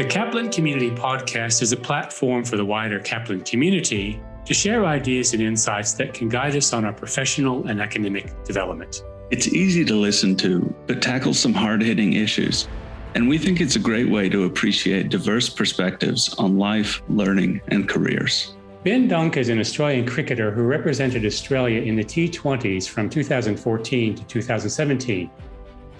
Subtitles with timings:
[0.00, 5.34] The Kaplan Community Podcast is a platform for the wider Kaplan community to share ideas
[5.34, 9.04] and insights that can guide us on our professional and academic development.
[9.30, 12.66] It's easy to listen to, but tackles some hard hitting issues.
[13.14, 17.86] And we think it's a great way to appreciate diverse perspectives on life, learning, and
[17.86, 18.56] careers.
[18.84, 24.24] Ben Dunk is an Australian cricketer who represented Australia in the T20s from 2014 to
[24.24, 25.30] 2017.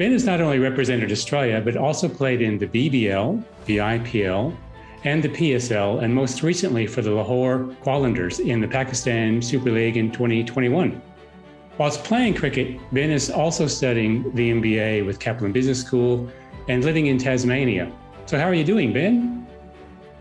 [0.01, 4.57] Ben has not only represented Australia, but also played in the BBL, the IPL,
[5.05, 9.99] and the PSL, and most recently for the Lahore Qalandars in the Pakistan Super League
[9.99, 11.03] in 2021.
[11.77, 16.31] Whilst playing cricket, Ben is also studying the MBA with Kaplan Business School
[16.67, 17.93] and living in Tasmania.
[18.25, 19.40] So, how are you doing, Ben?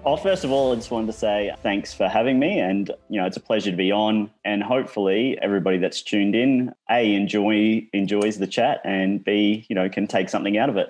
[0.09, 3.21] Well, first of all, I just wanted to say thanks for having me, and you
[3.21, 4.31] know it's a pleasure to be on.
[4.43, 9.87] And hopefully, everybody that's tuned in, a enjoy enjoys the chat, and b you know
[9.87, 10.87] can take something out of it.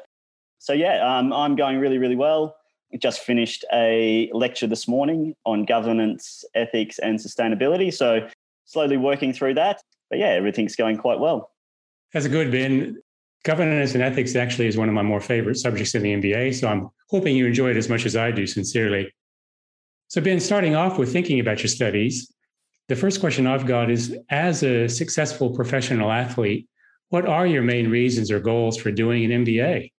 [0.59, 2.55] So yeah, um, I'm going really really well.
[2.97, 7.93] Just finished a lecture this morning on governance, ethics, and sustainability.
[7.93, 8.25] So
[8.63, 11.51] slowly working through that, but yeah, everything's going quite well.
[12.13, 13.01] That's good, Ben.
[13.43, 16.55] Governance and ethics actually is one of my more favorite subjects in the MBA.
[16.55, 19.13] So I'm hoping you enjoy it as much as I do, sincerely.
[20.07, 22.33] So, Ben, starting off with thinking about your studies,
[22.89, 26.67] the first question I've got is as a successful professional athlete,
[27.09, 29.91] what are your main reasons or goals for doing an MBA?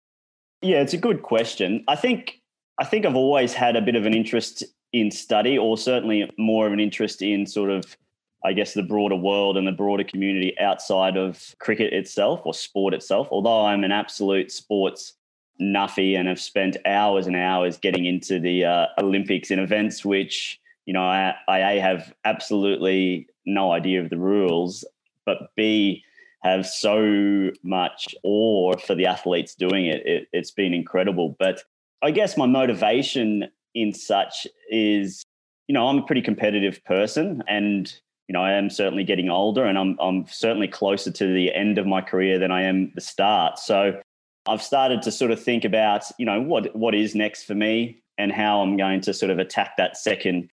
[0.62, 1.84] Yeah, it's a good question.
[1.88, 2.40] I think
[2.78, 6.66] I think I've always had a bit of an interest in study, or certainly more
[6.66, 7.96] of an interest in sort of
[8.44, 12.94] I guess, the broader world and the broader community outside of cricket itself or sport
[12.94, 13.28] itself.
[13.30, 15.14] Although I'm an absolute sports
[15.60, 20.58] nuffy and have spent hours and hours getting into the uh, Olympics in events which,
[20.86, 24.84] you know, I, I A, have absolutely no idea of the rules,
[25.26, 26.02] but B,
[26.42, 30.06] have so much awe for the athletes doing it.
[30.06, 31.36] it it's been incredible.
[31.38, 31.62] But
[32.02, 35.22] I guess my motivation in such is,
[35.68, 37.92] you know, I'm a pretty competitive person and
[38.30, 41.78] you know, I am certainly getting older and I'm, I'm certainly closer to the end
[41.78, 43.58] of my career than I am the start.
[43.58, 44.00] So
[44.46, 48.00] I've started to sort of think about, you know, what, what is next for me
[48.18, 50.48] and how I'm going to sort of attack that second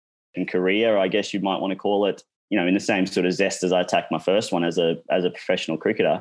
[0.48, 3.26] career, I guess you might want to call it, you know, in the same sort
[3.26, 6.20] of zest as I attacked my first one as a, as a professional cricketer.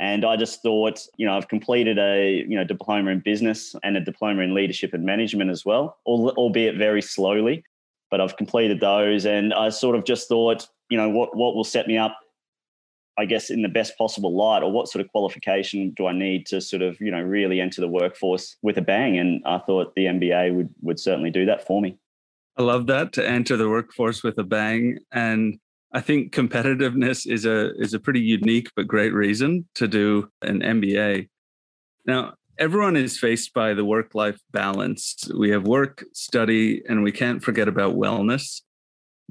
[0.00, 3.96] And I just thought, you know, I've completed a, you know, diploma in business and
[3.96, 7.62] a diploma in leadership and management as well, albeit very slowly
[8.10, 9.26] but I've completed those.
[9.26, 12.16] And I sort of just thought, you know, what, what will set me up,
[13.18, 16.46] I guess, in the best possible light, or what sort of qualification do I need
[16.46, 19.18] to sort of, you know, really enter the workforce with a bang?
[19.18, 21.98] And I thought the MBA would, would certainly do that for me.
[22.56, 24.98] I love that to enter the workforce with a bang.
[25.12, 25.58] And
[25.92, 30.60] I think competitiveness is a is a pretty unique but great reason to do an
[30.60, 31.28] MBA.
[32.06, 35.28] Now, everyone is faced by the work life balance.
[35.36, 38.62] We have work, study, and we can't forget about wellness.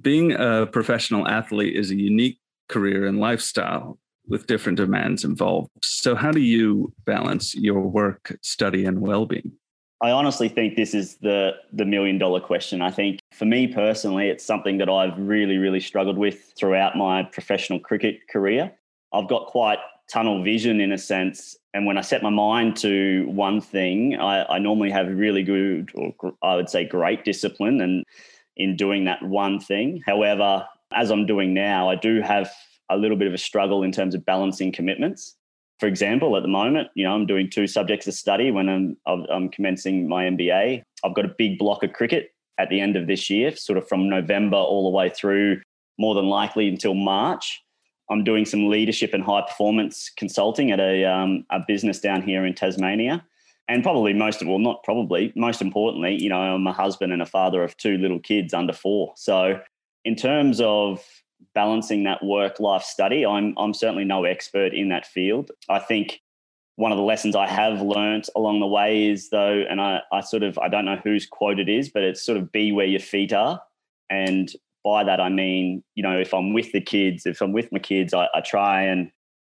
[0.02, 3.98] Being a professional athlete is a unique career and lifestyle
[4.28, 5.70] with different demands involved.
[5.84, 9.52] So, how do you balance your work, study, and well being?
[10.02, 12.82] I honestly think this is the the million dollar question.
[12.82, 17.24] I think for me personally, it's something that I've really, really struggled with throughout my
[17.24, 18.72] professional cricket career.
[19.14, 19.80] I've got quite
[20.12, 21.56] tunnel vision in a sense.
[21.74, 25.92] And when I set my mind to one thing, I, I normally have really good,
[25.96, 28.04] or I would say great discipline and
[28.58, 30.02] in doing that one thing.
[30.06, 32.52] However, as I'm doing now, I do have
[32.90, 35.36] a little bit of a struggle in terms of balancing commitments.
[35.80, 38.98] For example, at the moment, you know, I'm doing two subjects of study when I'm
[39.06, 40.84] I'm commencing my MBA.
[41.04, 43.88] I've got a big block of cricket at the end of this year, sort of
[43.88, 45.62] from November all the way through,
[45.98, 47.62] more than likely until March.
[48.10, 52.46] I'm doing some leadership and high performance consulting at a, um, a business down here
[52.46, 53.26] in Tasmania.
[53.68, 57.22] And probably most of all, not probably, most importantly, you know, I'm a husband and
[57.22, 59.14] a father of two little kids under four.
[59.16, 59.60] So,
[60.04, 61.04] in terms of
[61.56, 65.52] balancing that work life study, I'm, I'm certainly no expert in that field.
[65.68, 66.22] I think
[66.76, 70.22] one of the lessons I have learnt along the way is, though, and I, I
[70.22, 72.86] sort of, I don't know whose quote it is, but it's sort of be where
[72.86, 73.62] your feet are.
[74.10, 74.52] And
[74.84, 77.80] by that I mean, you know, if I'm with the kids, if I'm with my
[77.80, 79.10] kids, I, I try and,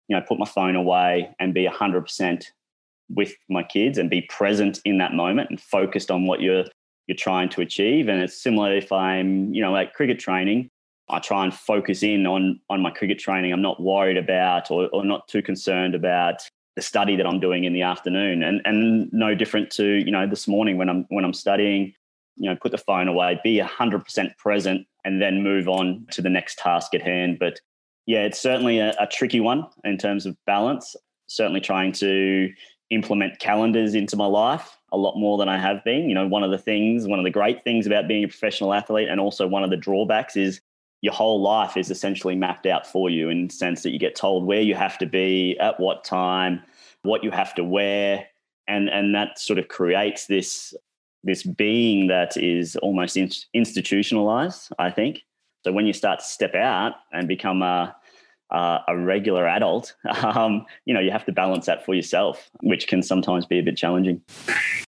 [0.08, 2.50] you know, put my phone away and be hundred percent
[3.14, 6.64] with my kids and be present in that moment and focused on what you're
[7.06, 8.08] you're trying to achieve.
[8.08, 10.70] And it's similar if I'm, you know, at cricket training,
[11.08, 13.52] I try and focus in on on my cricket training.
[13.52, 16.42] I'm not worried about or, or not too concerned about
[16.76, 18.42] the study that I'm doing in the afternoon.
[18.42, 21.94] And and no different to, you know, this morning when I'm when I'm studying,
[22.36, 26.30] you know, put the phone away, be 100% present and then move on to the
[26.30, 27.38] next task at hand.
[27.38, 27.60] But
[28.06, 30.94] yeah, it's certainly a, a tricky one in terms of balance.
[31.26, 32.50] Certainly trying to
[32.90, 36.08] implement calendars into my life a lot more than I have been.
[36.08, 38.74] You know, one of the things, one of the great things about being a professional
[38.74, 40.60] athlete, and also one of the drawbacks is
[41.00, 44.14] your whole life is essentially mapped out for you in the sense that you get
[44.14, 46.62] told where you have to be at what time,
[47.02, 48.26] what you have to wear,
[48.68, 50.74] and and that sort of creates this
[51.22, 54.72] this being that is almost in, institutionalized.
[54.78, 55.20] I think
[55.64, 55.72] so.
[55.72, 57.94] When you start to step out and become a
[58.52, 62.86] uh, a regular adult, um, you know, you have to balance that for yourself, which
[62.88, 64.20] can sometimes be a bit challenging.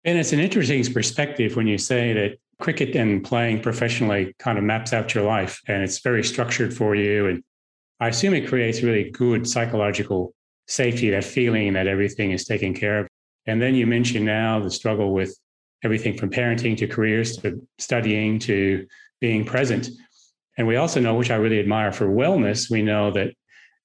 [0.05, 4.63] And it's an interesting perspective when you say that cricket and playing professionally kind of
[4.63, 7.27] maps out your life and it's very structured for you.
[7.27, 7.43] And
[7.99, 10.33] I assume it creates really good psychological
[10.67, 13.07] safety, that feeling that everything is taken care of.
[13.45, 15.37] And then you mentioned now the struggle with
[15.83, 18.87] everything from parenting to careers to studying to
[19.19, 19.89] being present.
[20.57, 23.33] And we also know, which I really admire for wellness, we know that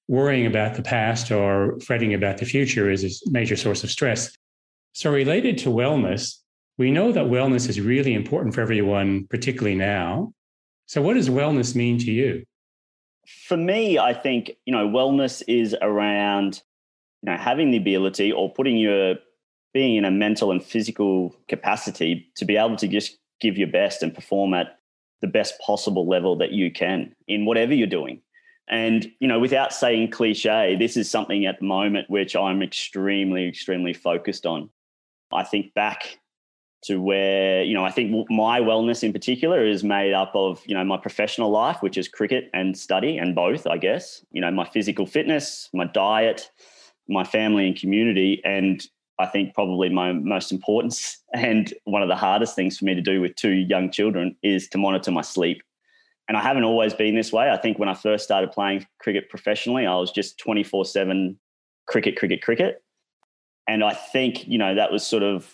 [0.09, 4.35] worrying about the past or fretting about the future is a major source of stress.
[4.93, 6.39] So, related to wellness,
[6.77, 10.33] we know that wellness is really important for everyone, particularly now.
[10.87, 12.43] So, what does wellness mean to you?
[13.27, 16.63] For me, I think, you know, wellness is around,
[17.21, 19.15] you know, having the ability or putting your
[19.75, 24.01] being in a mental and physical capacity to be able to just give your best
[24.01, 24.79] and perform at
[25.21, 28.23] the best possible level that you can in whatever you're doing.
[28.69, 33.47] And, you know, without saying cliche, this is something at the moment which I'm extremely,
[33.47, 34.69] extremely focused on.
[35.33, 36.19] I think back
[36.83, 40.75] to where, you know, I think my wellness in particular is made up of, you
[40.75, 44.51] know, my professional life, which is cricket and study and both, I guess, you know,
[44.51, 46.49] my physical fitness, my diet,
[47.09, 48.41] my family and community.
[48.45, 48.85] And
[49.17, 53.01] I think probably my most important and one of the hardest things for me to
[53.01, 55.61] do with two young children is to monitor my sleep.
[56.29, 57.49] And I haven't always been this way.
[57.49, 61.37] I think when I first started playing cricket professionally, I was just 24 7
[61.87, 62.83] cricket, cricket, cricket.
[63.67, 65.51] And I think, you know, that was sort of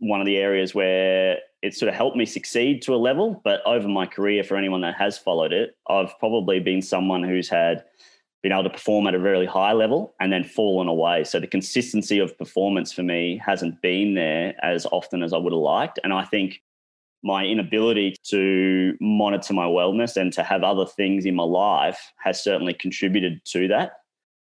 [0.00, 3.40] one of the areas where it sort of helped me succeed to a level.
[3.44, 7.48] But over my career, for anyone that has followed it, I've probably been someone who's
[7.48, 7.84] had
[8.42, 11.22] been able to perform at a really high level and then fallen away.
[11.22, 15.52] So the consistency of performance for me hasn't been there as often as I would
[15.52, 16.00] have liked.
[16.02, 16.62] And I think
[17.22, 22.42] my inability to monitor my wellness and to have other things in my life has
[22.42, 23.92] certainly contributed to that.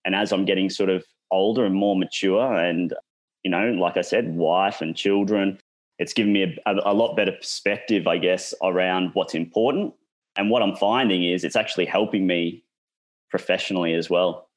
[0.05, 2.93] And as I'm getting sort of older and more mature, and,
[3.43, 5.59] you know, like I said, wife and children,
[5.99, 9.95] it's given me a, a, lot better perspective, I guess, around what's important.
[10.37, 12.63] And what I'm finding is it's actually helping me
[13.31, 14.49] professionally as well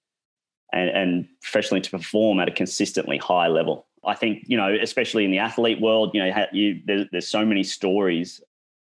[0.73, 3.87] and, and professionally to perform at a consistently high level.
[4.05, 7.45] I think you know, especially in the athlete world, you know, you, there's, there's so
[7.45, 8.41] many stories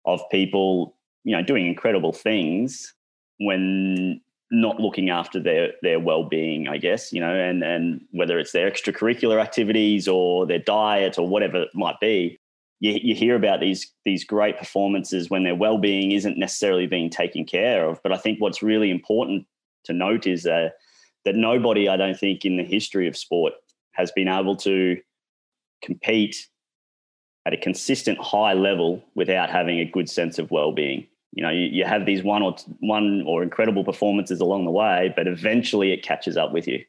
[0.05, 0.94] of people,
[1.25, 2.94] you know, doing incredible things
[3.38, 4.20] when
[4.50, 8.70] not looking after their their well-being i guess you know and and whether it's their
[8.70, 12.38] extracurricular activities or their diet or whatever it might be
[12.81, 17.44] you, you hear about these these great performances when their well-being isn't necessarily being taken
[17.44, 18.02] care of.
[18.02, 19.46] But i think what's really important
[19.84, 20.70] to note is uh,
[21.25, 23.55] that nobody i don't think in the history of sport
[23.99, 24.97] has been able to
[25.83, 26.49] compete
[27.45, 31.06] at a consistent high level without having a good sense of well-being.
[31.33, 35.12] You know, you, you have these one or one or incredible performances along the way,
[35.17, 36.85] but eventually it catches up with you.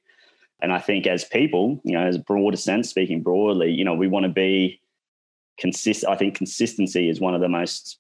[0.62, 3.94] And I think as people, you know, as a broader sense, speaking broadly, you know,
[3.94, 4.81] we want to be
[5.57, 6.12] consistent.
[6.12, 7.98] I think consistency is one of the most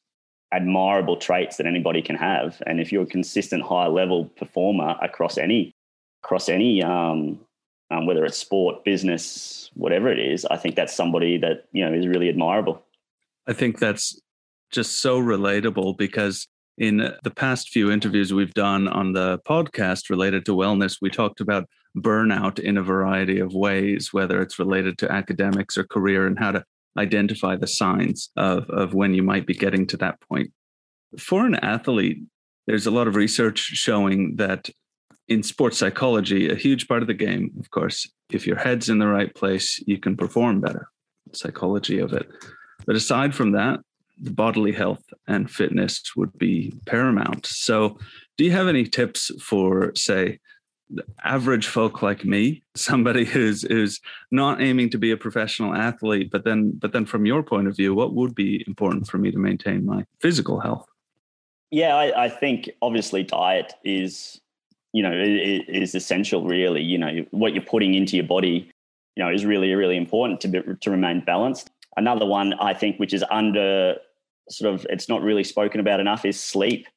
[0.51, 2.61] admirable traits that anybody can have.
[2.65, 5.73] And if you're a consistent high level performer across any
[6.23, 7.39] across any um,
[7.91, 11.93] um, whether it's sport, business, whatever it is, I think that's somebody that you know
[11.93, 12.83] is really admirable.
[13.47, 14.19] I think that's
[14.71, 20.45] just so relatable because in the past few interviews we've done on the podcast related
[20.45, 21.67] to wellness, we talked about
[21.97, 26.51] burnout in a variety of ways, whether it's related to academics or career, and how
[26.51, 26.63] to
[26.97, 30.51] identify the signs of, of when you might be getting to that point.
[31.17, 32.19] For an athlete,
[32.67, 34.69] there's a lot of research showing that
[35.29, 38.97] in sports psychology, a huge part of the game, of course, if your head's in
[38.97, 40.89] the right place, you can perform better.
[41.33, 42.27] Psychology of it.
[42.85, 43.79] But aside from that,
[44.21, 47.45] the bodily health and fitness would be paramount.
[47.45, 47.97] So,
[48.37, 50.39] do you have any tips for, say,
[51.23, 56.43] average folk like me, somebody who's who's not aiming to be a professional athlete, but
[56.43, 59.37] then but then from your point of view, what would be important for me to
[59.37, 60.87] maintain my physical health?
[61.71, 64.41] Yeah, I, I think obviously diet is
[64.93, 66.45] you know, it, it is essential.
[66.45, 68.71] Really, you know, what you're putting into your body,
[69.15, 71.69] you know, is really really important to be, to remain balanced.
[71.97, 73.97] Another one I think, which is under
[74.49, 76.87] sort of, it's not really spoken about enough, is sleep.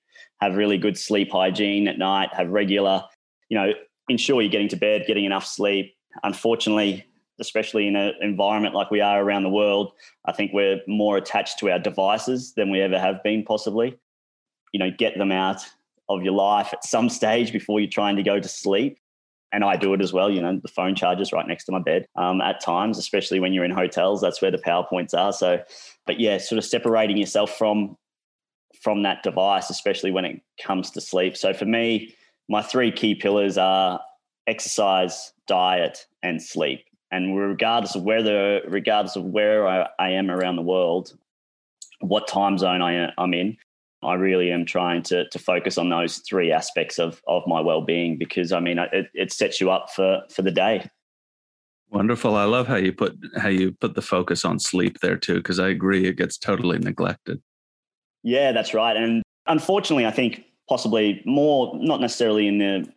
[0.41, 2.31] Have really good sleep hygiene at night.
[2.33, 3.05] Have regular,
[3.49, 3.73] you know,
[4.09, 5.95] ensure you're getting to bed, getting enough sleep.
[6.25, 7.05] Unfortunately,
[7.41, 9.93] especially in an environment like we are around the world.
[10.25, 13.99] I think we're more attached to our devices than we ever have been, possibly.
[14.73, 15.65] You know, get them out
[16.09, 18.99] of your life at some stage before you're trying to go to sleep.
[19.55, 20.31] And I do it as well.
[20.31, 23.53] You know, the phone charges right next to my bed um, at times, especially when
[23.53, 24.21] you're in hotels.
[24.21, 25.33] That's where the power points are.
[25.33, 25.63] So,
[26.07, 27.97] but yeah, sort of separating yourself from
[28.81, 31.37] from that device, especially when it comes to sleep.
[31.37, 32.15] So for me,
[32.49, 34.01] my three key pillars are
[34.47, 36.85] exercise, diet, and sleep.
[37.11, 41.17] And regardless of whether, regardless of where I, I am around the world,
[42.01, 43.57] what time zone I, I'm in,
[44.03, 47.83] I really am trying to to focus on those three aspects of of my well
[47.83, 50.89] being because I mean it, it sets you up for for the day.
[51.91, 52.35] Wonderful.
[52.37, 55.59] I love how you put how you put the focus on sleep there too, because
[55.59, 57.43] I agree it gets totally neglected.
[58.23, 58.97] Yeah, that's right.
[58.97, 62.91] And unfortunately, I think possibly more, not necessarily in the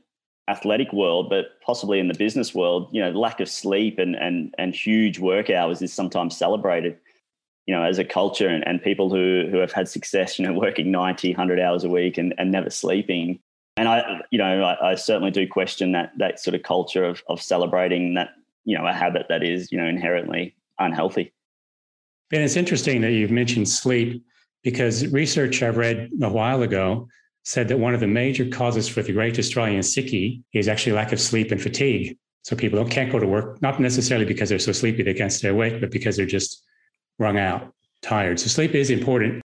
[0.47, 4.55] athletic world, but possibly in the business world, you know, lack of sleep and and
[4.57, 6.97] and huge work hours is sometimes celebrated,
[7.65, 10.53] you know, as a culture and, and people who who have had success, you know,
[10.59, 13.39] working 90, 100 hours a week and, and never sleeping.
[13.77, 17.23] And I, you know, I, I certainly do question that that sort of culture of
[17.27, 18.29] of celebrating that,
[18.63, 21.33] you know, a habit that is, you know, inherently unhealthy.
[22.29, 24.23] Ben, it's interesting that you've mentioned sleep
[24.63, 27.07] because research I read a while ago
[27.43, 31.11] said that one of the major causes for the Great Australian Sickie is actually lack
[31.11, 32.17] of sleep and fatigue.
[32.41, 35.49] So people can't go to work, not necessarily because they're so sleepy they can't stay
[35.49, 36.63] awake, but because they're just
[37.19, 38.39] wrung out, tired.
[38.39, 39.41] So sleep is important.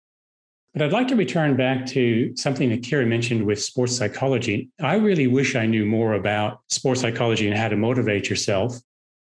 [0.72, 4.68] But I'd like to return back to something that Kira mentioned with sports psychology.
[4.80, 8.76] I really wish I knew more about sports psychology and how to motivate yourself.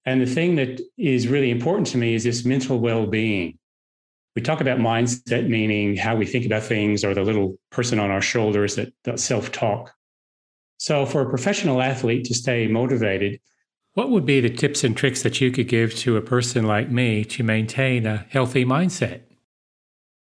[0.07, 3.59] And the thing that is really important to me is this mental well being
[4.37, 8.11] we talk about mindset, meaning how we think about things or the little person on
[8.11, 9.93] our shoulders that, that self talk.
[10.77, 13.41] So, for a professional athlete to stay motivated,
[13.97, 16.91] what would be the tips and tricks that you could give to a person like
[16.91, 19.23] me to maintain a healthy mindset?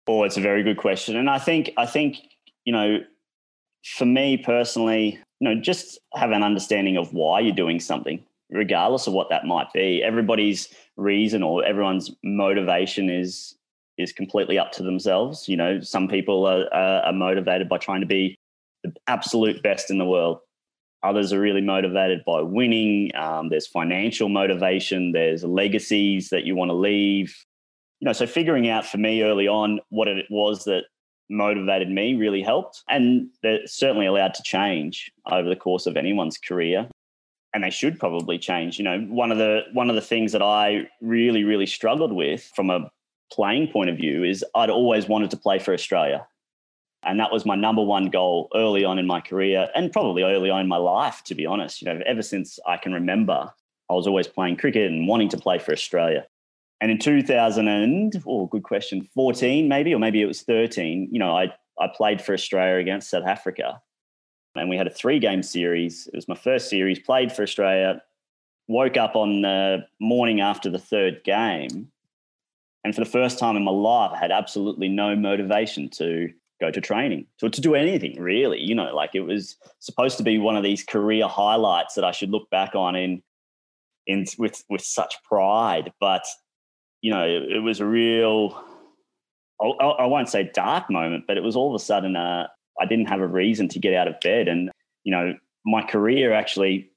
[0.08, 1.18] Oh, it's a very good question.
[1.18, 2.16] And I think, I think,
[2.64, 3.00] you know,
[3.84, 9.08] for me personally, you know, just have an understanding of why you're doing something, regardless
[9.08, 10.02] of what that might be.
[10.02, 13.58] Everybody's reason or everyone's motivation is
[13.98, 15.50] is completely up to themselves.
[15.50, 18.38] You know, some people are, are, motivated by trying to be
[18.84, 20.40] the absolute best in the world.
[21.06, 23.12] Others are really motivated by winning.
[23.16, 25.12] Um, there's financial motivation.
[25.12, 27.36] There's legacies that you want to leave.
[28.00, 30.86] You know, so figuring out for me early on what it was that
[31.30, 36.38] motivated me really helped, and they're certainly allowed to change over the course of anyone's
[36.38, 36.90] career
[37.54, 38.78] and they should probably change.
[38.78, 42.52] You know, one of the one of the things that I really really struggled with
[42.54, 42.92] from a
[43.32, 46.28] playing point of view is I'd always wanted to play for Australia.
[47.06, 50.50] And that was my number one goal early on in my career and probably early
[50.50, 51.82] on in my life, to be honest.
[51.82, 53.52] You know, ever since I can remember,
[53.90, 56.26] I was always playing cricket and wanting to play for Australia.
[56.82, 61.20] And in 2000 and, oh, good question, 14 maybe, or maybe it was 13, you
[61.20, 63.82] know, I, I played for Australia against South Africa.
[64.56, 66.08] And we had a three game series.
[66.08, 68.02] It was my first series, played for Australia,
[68.68, 71.92] woke up on the morning after the third game
[72.86, 76.72] and for the first time in my life, I had absolutely no motivation to go
[76.72, 78.60] to training, to, to do anything really.
[78.60, 82.12] You know, like it was supposed to be one of these career highlights that I
[82.12, 83.22] should look back on in
[84.08, 85.92] in with with such pride.
[86.00, 86.24] But
[87.02, 88.64] you know, it, it was a real
[89.62, 92.48] I, I, won't say dark moment, but it was all of a sudden uh,
[92.80, 94.70] I didn't have a reason to get out of bed, and
[95.04, 95.34] you know,
[95.66, 96.92] my career actually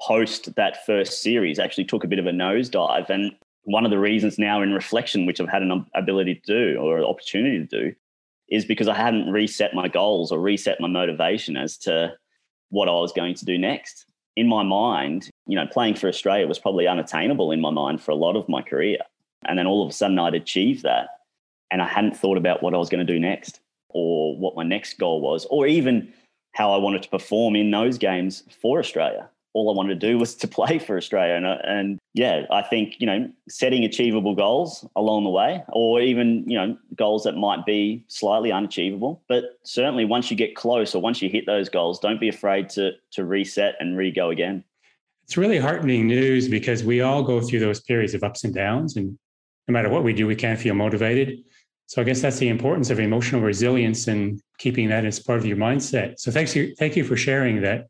[0.00, 3.32] post that first series actually took a bit of a nosedive, and
[3.64, 7.04] one of the reasons now in reflection, which I've had an ability to do or
[7.04, 7.94] opportunity to do,
[8.50, 12.14] is because I hadn't reset my goals or reset my motivation as to
[12.70, 14.06] what I was going to do next.
[14.36, 18.12] In my mind, you know, playing for Australia was probably unattainable in my mind for
[18.12, 18.98] a lot of my career.
[19.46, 21.08] And then all of a sudden I'd achieved that.
[21.70, 24.62] And I hadn't thought about what I was going to do next or what my
[24.62, 26.12] next goal was, or even
[26.52, 30.18] how I wanted to perform in those games for Australia all I wanted to do
[30.18, 31.34] was to play for Australia.
[31.34, 36.00] And, uh, and yeah, I think, you know, setting achievable goals along the way, or
[36.00, 39.22] even, you know, goals that might be slightly unachievable.
[39.28, 42.68] But certainly once you get close or once you hit those goals, don't be afraid
[42.70, 44.64] to, to reset and re go again.
[45.24, 48.96] It's really heartening news because we all go through those periods of ups and downs.
[48.96, 49.16] And
[49.68, 51.38] no matter what we do, we can't feel motivated.
[51.86, 55.46] So I guess that's the importance of emotional resilience and keeping that as part of
[55.46, 56.20] your mindset.
[56.20, 57.88] So thanks you, thank you for sharing that.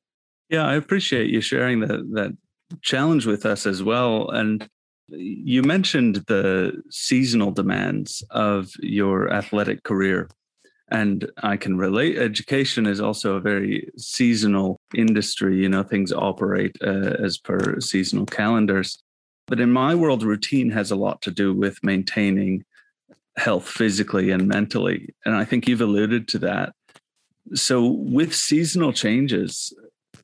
[0.50, 2.36] Yeah, I appreciate you sharing that that
[2.82, 4.30] challenge with us as well.
[4.30, 4.68] And
[5.08, 10.28] you mentioned the seasonal demands of your athletic career.
[10.92, 12.18] And I can relate.
[12.18, 15.56] Education is also a very seasonal industry.
[15.56, 19.00] You know, things operate uh, as per seasonal calendars.
[19.46, 22.64] But in my world, routine has a lot to do with maintaining
[23.36, 25.14] health physically and mentally.
[25.24, 26.72] And I think you've alluded to that.
[27.54, 29.72] So, with seasonal changes,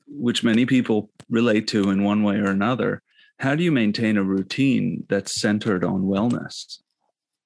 [0.07, 3.01] which many people relate to in one way or another,
[3.39, 6.79] how do you maintain a routine that's centered on wellness?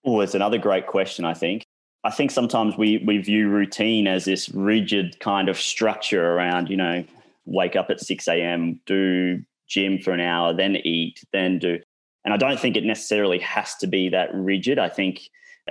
[0.05, 1.65] Oh, it's another great question, I think.
[2.03, 6.77] I think sometimes we we view routine as this rigid kind of structure around, you
[6.77, 7.03] know,
[7.45, 11.79] wake up at 6 a.m., do gym for an hour, then eat, then do.
[12.25, 14.79] And I don't think it necessarily has to be that rigid.
[14.79, 15.21] I think,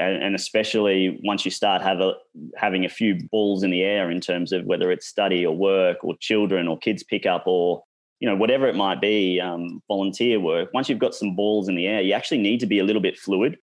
[0.01, 2.15] and especially once you start have a,
[2.57, 6.05] having a few balls in the air in terms of whether it's study or work
[6.05, 7.83] or children or kids pick up or
[8.19, 10.71] you know whatever it might be, um, volunteer work.
[10.75, 13.03] Once you've got some balls in the air, you actually need to be a little
[13.03, 13.59] bit fluid.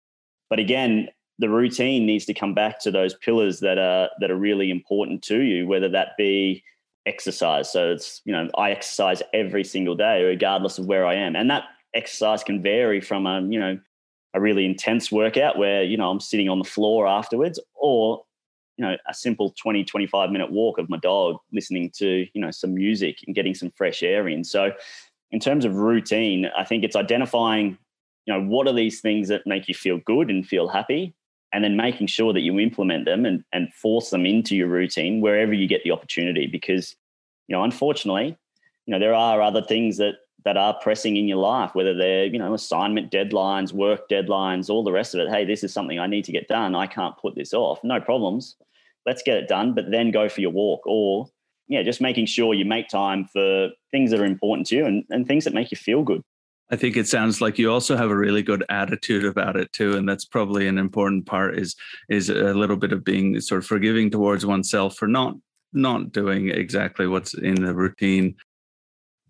[0.50, 4.36] But again, the routine needs to come back to those pillars that are that are
[4.36, 6.62] really important to you, whether that be
[7.06, 7.70] exercise.
[7.70, 11.36] So it's, you know, I exercise every single day, regardless of where I am.
[11.36, 11.64] And that
[11.94, 13.78] exercise can vary from a, you know,
[14.34, 18.24] a really intense workout where, you know, I'm sitting on the floor afterwards or,
[18.76, 22.50] you know, a simple 20, 25 minute walk of my dog, listening to, you know,
[22.50, 24.42] some music and getting some fresh air in.
[24.42, 24.72] So
[25.30, 27.78] in terms of routine, I think it's identifying,
[28.26, 31.14] you know, what are these things that make you feel good and feel happy
[31.54, 35.20] and then making sure that you implement them and, and force them into your routine
[35.20, 36.96] wherever you get the opportunity because
[37.46, 38.36] you know unfortunately
[38.86, 40.14] you know there are other things that
[40.44, 44.84] that are pressing in your life whether they're you know assignment deadlines work deadlines all
[44.84, 45.28] the rest of it.
[45.28, 46.74] Hey this is something i need to get done.
[46.74, 47.82] I can't put this off.
[47.82, 48.56] No problems.
[49.06, 50.82] Let's get it done but then go for your walk.
[50.86, 51.28] Or
[51.68, 55.04] yeah just making sure you make time for things that are important to you and,
[55.10, 56.22] and things that make you feel good.
[56.70, 59.96] I think it sounds like you also have a really good attitude about it too,
[59.96, 61.58] and that's probably an important part.
[61.58, 61.76] Is
[62.08, 65.34] is a little bit of being sort of forgiving towards oneself for not
[65.74, 68.36] not doing exactly what's in the routine.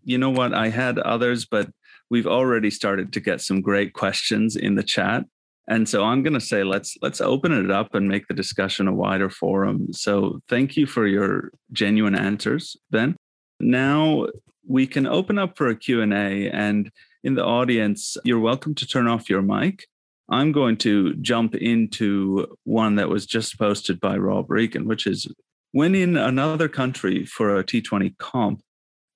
[0.05, 0.55] You know what?
[0.55, 1.71] I had others, but
[2.11, 5.25] we've already started to get some great questions in the chat.
[5.67, 8.87] And so I'm going to say let's let's open it up and make the discussion
[8.87, 9.93] a wider forum.
[9.93, 13.17] So thank you for your genuine answers, Ben.
[13.61, 14.27] Now
[14.67, 16.91] we can open up for a Q&A and
[17.23, 19.87] in the audience, you're welcome to turn off your mic.
[20.29, 25.27] I'm going to jump into one that was just posted by Rob Regan, which is
[25.73, 28.61] when in another country for a T20 comp,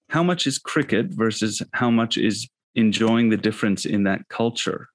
[0.09, 4.89] how much is cricket versus how much is enjoying the difference in that culture?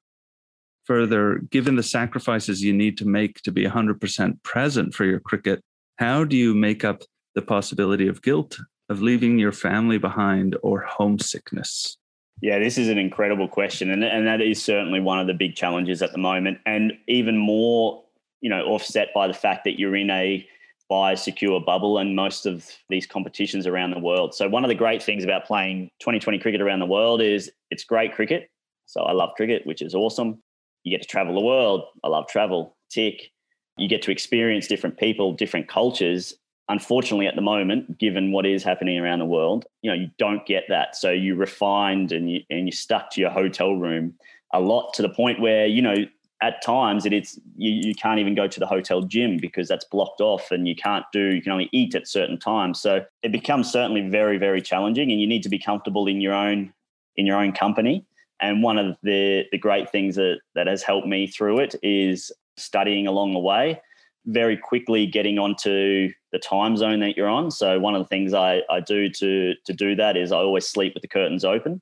[0.86, 5.62] Further, given the sacrifices you need to make to be 100% present for your cricket,
[5.98, 7.04] how do you make up
[7.36, 8.58] the possibility of guilt,
[8.90, 11.98] of leaving your family behind, or homesickness?
[12.42, 15.56] Yeah, this is an incredible question, and and that is certainly one of the big
[15.56, 18.04] challenges at the moment, and even more,
[18.42, 20.46] you know, offset by the fact that you're in a
[20.92, 24.34] biosecure bubble and most of these competitions around the world.
[24.34, 27.84] So one of the great things about playing 2020 cricket around the world is it's
[27.84, 28.50] great cricket.
[28.86, 30.42] So I love cricket, which is awesome.
[30.84, 31.86] You get to travel the world.
[32.04, 32.76] I love travel.
[32.90, 33.32] Tick.
[33.78, 36.36] You get to experience different people, different cultures,
[36.70, 40.46] unfortunately at the moment given what is happening around the world you know you don't
[40.46, 44.14] get that so you refined and you and you stuck to your hotel room
[44.54, 45.96] a lot to the point where you know
[46.44, 49.86] at times it is you, you can't even go to the hotel gym because that's
[49.86, 53.32] blocked off and you can't do you can only eat at certain times so it
[53.32, 56.72] becomes certainly very very challenging and you need to be comfortable in your own
[57.16, 58.06] in your own company
[58.42, 62.32] and one of the the great things that that has helped me through it is
[62.58, 63.82] studying along the way
[64.26, 67.52] very quickly getting onto the time zone that you're on.
[67.52, 70.68] So one of the things I, I do to to do that is I always
[70.68, 71.82] sleep with the curtains open.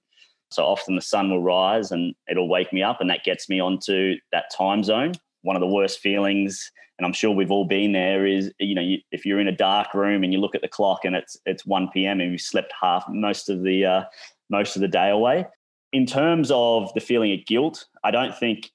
[0.51, 3.59] So often the sun will rise and it'll wake me up, and that gets me
[3.59, 5.13] onto that time zone.
[5.43, 8.81] One of the worst feelings, and I'm sure we've all been there, is you know
[8.81, 11.37] you, if you're in a dark room and you look at the clock and it's
[11.45, 12.19] it's 1 p.m.
[12.19, 14.03] and you've slept half most of the uh,
[14.49, 15.45] most of the day away.
[15.93, 18.71] In terms of the feeling of guilt, I don't think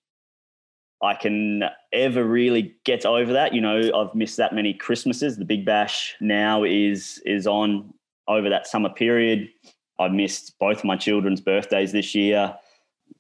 [1.03, 1.63] I can
[1.93, 3.55] ever really get over that.
[3.55, 5.37] You know, I've missed that many Christmases.
[5.37, 7.93] The Big Bash now is is on
[8.29, 9.49] over that summer period.
[9.99, 12.55] I've missed both my children's birthdays this year.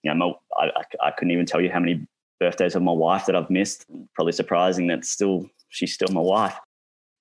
[0.02, 2.06] You know, my, I, I couldn't even tell you how many
[2.38, 3.86] birthdays of my wife that I've missed.
[4.14, 6.56] Probably surprising that still she's still my wife.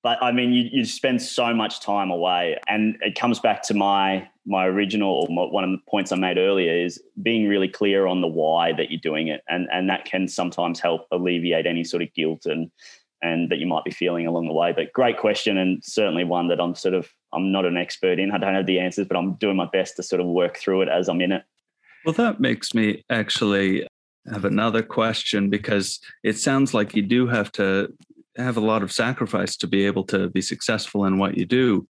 [0.03, 3.73] But I mean, you, you spend so much time away, and it comes back to
[3.73, 7.67] my my original or my, one of the points I made earlier is being really
[7.67, 11.65] clear on the why that you're doing it, and and that can sometimes help alleviate
[11.65, 12.69] any sort of guilt and
[13.23, 14.71] and that you might be feeling along the way.
[14.73, 18.31] But great question, and certainly one that I'm sort of I'm not an expert in.
[18.31, 20.81] I don't have the answers, but I'm doing my best to sort of work through
[20.83, 21.43] it as I'm in it.
[22.05, 23.87] Well, that makes me actually
[24.31, 27.93] have another question because it sounds like you do have to
[28.37, 31.87] have a lot of sacrifice to be able to be successful in what you do.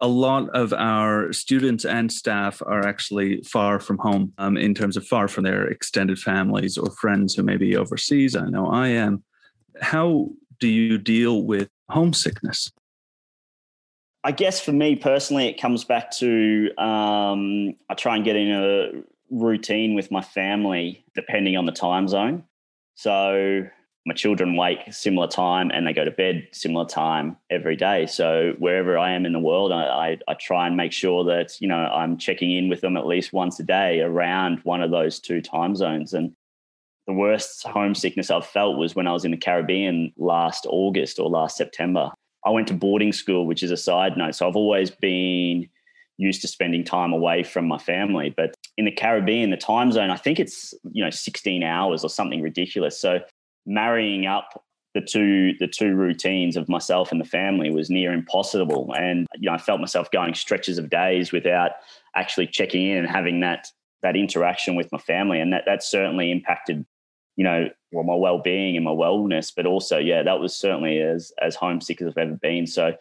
[0.00, 4.96] a lot of our students and staff are actually far from home um, in terms
[4.96, 8.36] of far from their extended families or friends who may be overseas.
[8.36, 9.24] I know I am.
[9.80, 10.28] How
[10.60, 12.70] do you deal with homesickness?
[14.24, 18.50] I guess for me personally, it comes back to um, I try and get in
[18.50, 22.42] a routine with my family depending on the time zone.
[22.94, 23.66] So
[24.06, 28.06] my children wake similar time and they go to bed similar time every day.
[28.06, 31.60] So wherever I am in the world, I, I, I, try and make sure that
[31.60, 34.90] you know I'm checking in with them at least once a day around one of
[34.90, 36.14] those two time zones.
[36.14, 36.34] And
[37.06, 41.28] the worst homesickness I've felt was when I was in the Caribbean last August or
[41.28, 42.10] last September.
[42.44, 44.34] I went to boarding school, which is a side note.
[44.34, 45.68] So I've always been
[46.16, 48.32] used to spending time away from my family.
[48.36, 52.10] But in the Caribbean, the time zone, I think it's you know 16 hours or
[52.10, 53.00] something ridiculous.
[53.00, 53.20] So
[53.66, 54.62] marrying up
[54.94, 59.48] the two the two routines of myself and the family was near impossible and you
[59.48, 61.72] know I felt myself going stretches of days without
[62.14, 63.66] actually checking in and having that
[64.02, 66.86] that interaction with my family and that that certainly impacted
[67.36, 71.32] you know well my well-being and my wellness but also yeah that was certainly as
[71.40, 72.66] as homesick as I've ever been.
[72.66, 72.94] So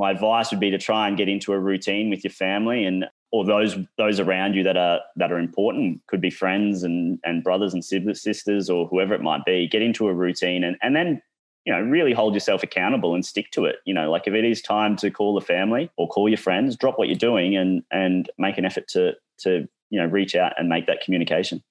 [0.00, 3.04] my advice would be to try and get into a routine with your family and
[3.32, 6.00] or those those around you that are that are important.
[6.06, 9.68] Could be friends and and brothers and sisters or whoever it might be.
[9.68, 11.20] Get into a routine and and then
[11.66, 13.76] you know really hold yourself accountable and stick to it.
[13.84, 16.76] You know like if it is time to call the family or call your friends
[16.76, 20.54] drop what you're doing and and make an effort to to you know reach out
[20.58, 21.62] and make that communication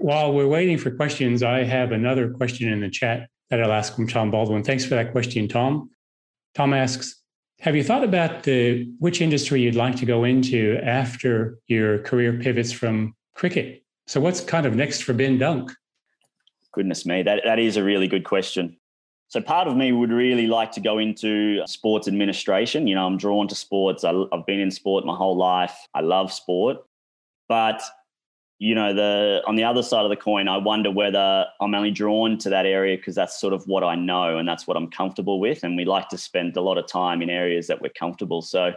[0.00, 3.94] while we're waiting for questions i have another question in the chat that i'll ask
[3.94, 5.90] from tom baldwin thanks for that question tom
[6.54, 7.20] tom asks
[7.60, 12.32] have you thought about the which industry you'd like to go into after your career
[12.32, 13.84] pivots from cricket?
[14.06, 15.70] So what's kind of next for Ben Dunk?
[16.72, 18.78] Goodness me, that, that is a really good question.
[19.28, 22.86] So part of me would really like to go into sports administration.
[22.86, 24.04] You know, I'm drawn to sports.
[24.04, 25.76] I, I've been in sport my whole life.
[25.92, 26.78] I love sport.
[27.46, 27.82] But
[28.60, 31.90] you know the on the other side of the coin i wonder whether i'm only
[31.90, 34.88] drawn to that area because that's sort of what i know and that's what i'm
[34.88, 37.90] comfortable with and we like to spend a lot of time in areas that we're
[37.98, 38.42] comfortable.
[38.42, 38.72] So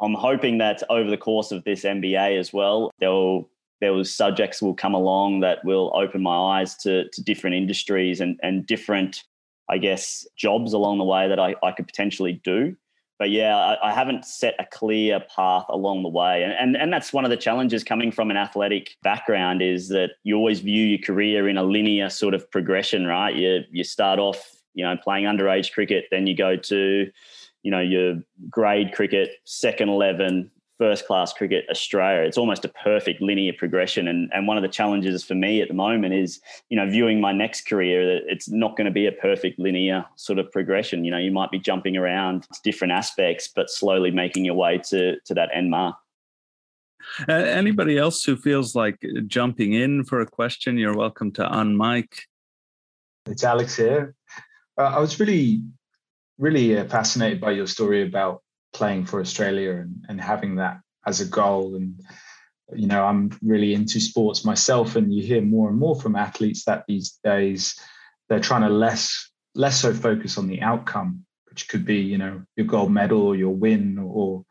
[0.00, 3.48] i'm hoping that over the course of this mba as well there'll
[3.80, 8.20] there will subjects will come along that will open my eyes to, to different industries
[8.20, 9.24] and, and different
[9.70, 12.76] i guess jobs along the way that I, I could potentially do
[13.22, 16.42] but yeah, I, I, haven't set a clear path along the way.
[16.42, 20.14] And, and, and that's one of the challenges coming from an athletic background is that
[20.24, 23.32] you always view your career in a linear sort of progression, right?
[23.32, 27.12] You, you start off, you know, playing underage cricket, then you go to,
[27.62, 30.50] you know, your grade cricket, second 11,
[30.82, 32.26] first class cricket Australia.
[32.26, 34.08] It's almost a perfect linear progression.
[34.08, 36.40] And, and one of the challenges for me at the moment is,
[36.70, 40.04] you know, viewing my next career that it's not going to be a perfect linear
[40.16, 41.04] sort of progression.
[41.04, 45.20] You know, you might be jumping around different aspects, but slowly making your way to,
[45.20, 45.94] to that end mark.
[47.28, 52.08] Uh, anybody else who feels like jumping in for a question, you're welcome to unmic.
[53.26, 54.16] It's Alex here.
[54.76, 55.62] Uh, I was really,
[56.38, 58.41] really uh, fascinated by your story about
[58.72, 61.76] playing for Australia and, and having that as a goal.
[61.76, 62.00] And,
[62.74, 66.64] you know, I'm really into sports myself, and you hear more and more from athletes
[66.64, 67.78] that these days
[68.28, 72.42] they're trying to less less so focus on the outcome, which could be, you know,
[72.56, 74.44] your gold medal or your win or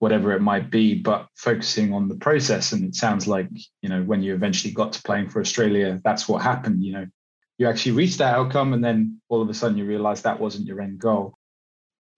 [0.00, 2.72] whatever it might be, but focusing on the process.
[2.72, 3.48] And it sounds like,
[3.80, 6.84] you know, when you eventually got to playing for Australia, that's what happened.
[6.84, 7.06] You know,
[7.56, 10.66] you actually reached that outcome, and then all of a sudden you realize that wasn't
[10.66, 11.38] your end goal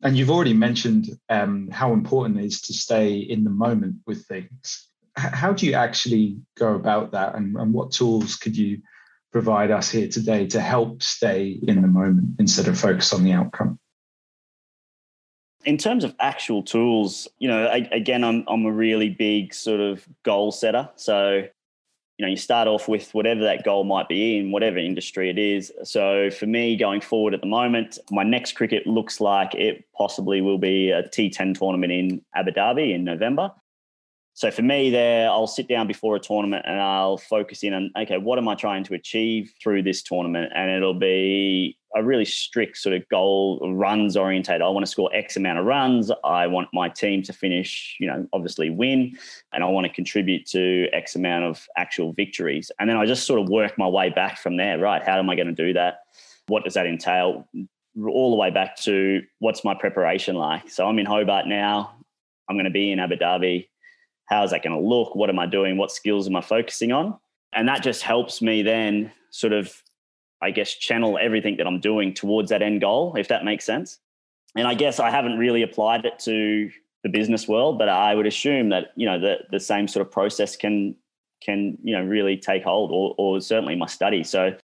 [0.02, 4.26] and you've already mentioned um, how important it is to stay in the moment with
[4.26, 4.88] things.
[5.18, 8.82] H- how do you actually go about that, and, and what tools could you
[9.32, 13.32] provide us here today to help stay in the moment instead of focus on the
[13.32, 13.78] outcome?
[15.66, 19.80] in terms of actual tools, you know, I, again, I'm I'm a really big sort
[19.80, 20.88] of goal setter.
[20.94, 21.48] So
[22.18, 25.38] you know, you start off with whatever that goal might be in whatever industry it
[25.38, 25.70] is.
[25.85, 30.40] So for me, going forward at the moment, my next cricket looks like it possibly
[30.40, 33.52] will be a T10 tournament in Abu Dhabi in November.
[34.37, 37.90] So for me, there, I'll sit down before a tournament and I'll focus in on
[37.99, 40.53] okay, what am I trying to achieve through this tournament?
[40.55, 44.61] And it'll be a really strict sort of goal runs orientated.
[44.61, 46.12] I want to score X amount of runs.
[46.22, 49.16] I want my team to finish, you know, obviously win,
[49.55, 52.70] and I want to contribute to X amount of actual victories.
[52.79, 54.79] And then I just sort of work my way back from there.
[54.79, 55.03] Right?
[55.03, 56.01] How am I going to do that?
[56.49, 57.49] What does that entail?
[58.07, 60.68] All the way back to what's my preparation like.
[60.68, 61.94] So I'm in Hobart now.
[62.51, 63.68] I'm going to be in Abu Dhabi.
[64.26, 65.14] How is that going to look?
[65.14, 65.76] What am I doing?
[65.76, 67.18] What skills am I focusing on?
[67.52, 69.82] And that just helps me then sort of
[70.42, 73.98] I guess, channel everything that I'm doing towards that end goal, if that makes sense.
[74.54, 76.70] And I guess I haven't really applied it to
[77.02, 80.12] the business world, but I would assume that you know the the same sort of
[80.12, 80.96] process can
[81.42, 84.24] can you know really take hold, or or certainly my study.
[84.24, 84.56] So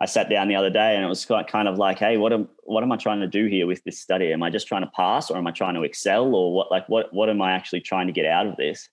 [0.00, 2.48] I sat down the other day and it was kind of like, hey, what am
[2.64, 4.32] what am I trying to do here with this study?
[4.32, 6.70] Am I just trying to pass, or am I trying to excel, or what?
[6.70, 8.88] Like, what what am I actually trying to get out of this?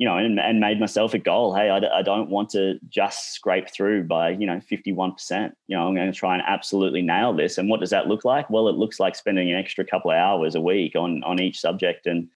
[0.00, 1.54] You know, and, and made myself a goal.
[1.54, 5.54] Hey, I, I don't want to just scrape through by you know fifty one percent.
[5.68, 7.58] You know, I'm going to try and absolutely nail this.
[7.58, 8.48] And what does that look like?
[8.48, 11.60] Well, it looks like spending an extra couple of hours a week on on each
[11.60, 12.28] subject and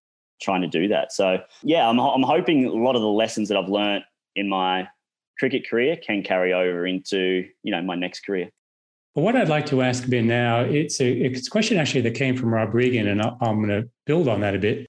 [0.42, 1.12] trying to do that.
[1.12, 4.04] So yeah, I'm I'm hoping a lot of the lessons that I've learned
[4.36, 4.86] in my
[5.38, 8.50] cricket career can carry over into you know my next career.
[9.14, 12.14] Well, what I'd like to ask Ben now, it's a, it's a question actually that
[12.14, 14.88] came from Rob Regan, and I'm going to build on that a bit.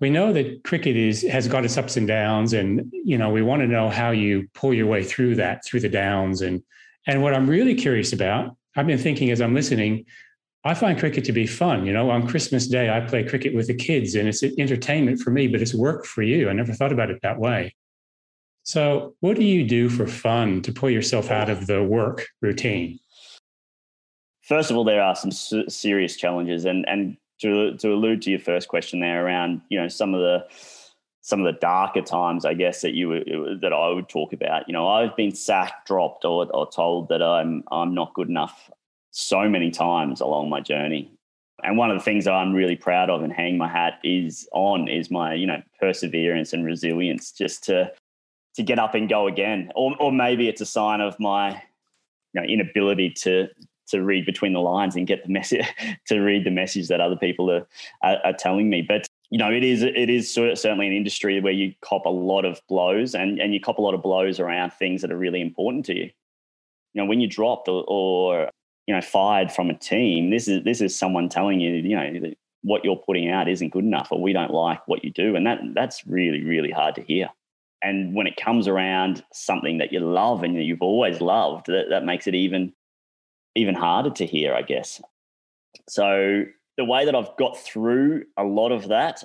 [0.00, 3.42] We know that cricket is has got its ups and downs, and you know we
[3.42, 6.62] want to know how you pull your way through that, through the downs, and
[7.06, 10.04] and what I'm really curious about, I've been thinking as I'm listening,
[10.64, 11.86] I find cricket to be fun.
[11.86, 15.30] You know, on Christmas Day, I play cricket with the kids, and it's entertainment for
[15.30, 16.48] me, but it's work for you.
[16.48, 17.74] I never thought about it that way.
[18.64, 22.98] So, what do you do for fun to pull yourself out of the work routine?
[24.42, 28.40] First of all, there are some serious challenges, and and to to allude to your
[28.40, 30.46] first question there around you know some of the
[31.28, 34.66] some of the darker times, I guess that you that I would talk about.
[34.66, 38.70] You know, I've been sacked, dropped, or, or told that I'm I'm not good enough
[39.10, 41.12] so many times along my journey.
[41.62, 44.88] And one of the things I'm really proud of and hang my hat is on
[44.88, 47.92] is my you know perseverance and resilience, just to
[48.54, 51.50] to get up and go again, or or maybe it's a sign of my
[52.32, 53.48] you know inability to
[53.88, 55.66] to read between the lines and get the message
[56.06, 57.66] to read the message that other people are,
[58.02, 58.82] are, are telling me.
[58.82, 62.44] But you know, it is it is certainly an industry where you cop a lot
[62.44, 65.40] of blows, and and you cop a lot of blows around things that are really
[65.40, 66.10] important to you.
[66.94, 68.50] You know, when you dropped or, or
[68.86, 72.32] you know fired from a team, this is this is someone telling you, you know,
[72.62, 75.46] what you're putting out isn't good enough, or we don't like what you do, and
[75.46, 77.28] that that's really really hard to hear
[77.82, 82.04] and when it comes around something that you love and you've always loved that, that
[82.04, 82.72] makes it even
[83.58, 85.00] even harder to hear i guess
[85.88, 86.44] so
[86.76, 89.22] the way that i've got through a lot of that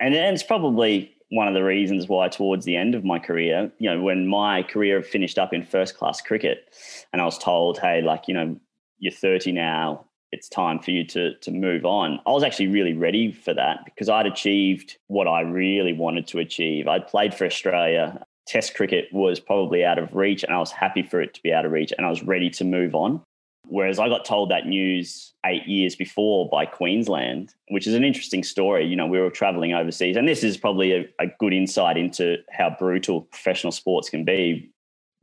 [0.00, 3.90] and, it's probably one of the reasons why towards the end of my career you
[3.90, 6.74] know when my career finished up in first class cricket
[7.12, 8.56] and i was told hey like you know
[8.98, 12.18] you're 30 now it's time for you to to move on.
[12.26, 16.40] I was actually really ready for that because I'd achieved what I really wanted to
[16.40, 16.88] achieve.
[16.88, 18.26] I'd played for Australia.
[18.46, 21.52] Test cricket was probably out of reach, and I was happy for it to be
[21.52, 23.22] out of reach, and I was ready to move on.
[23.66, 28.42] Whereas I got told that news eight years before by Queensland, which is an interesting
[28.42, 28.86] story.
[28.86, 32.38] You know, we were traveling overseas, and this is probably a, a good insight into
[32.50, 34.70] how brutal professional sports can be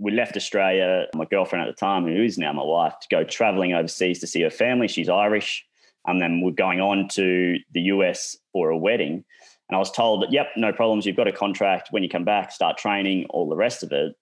[0.01, 3.23] we left Australia, my girlfriend at the time, who is now my wife, to go
[3.23, 4.87] traveling overseas to see her family.
[4.87, 5.63] She's Irish.
[6.07, 9.23] And then we're going on to the US for a wedding.
[9.69, 11.05] And I was told that, yep, no problems.
[11.05, 11.89] You've got a contract.
[11.91, 14.15] When you come back, start training, all the rest of it.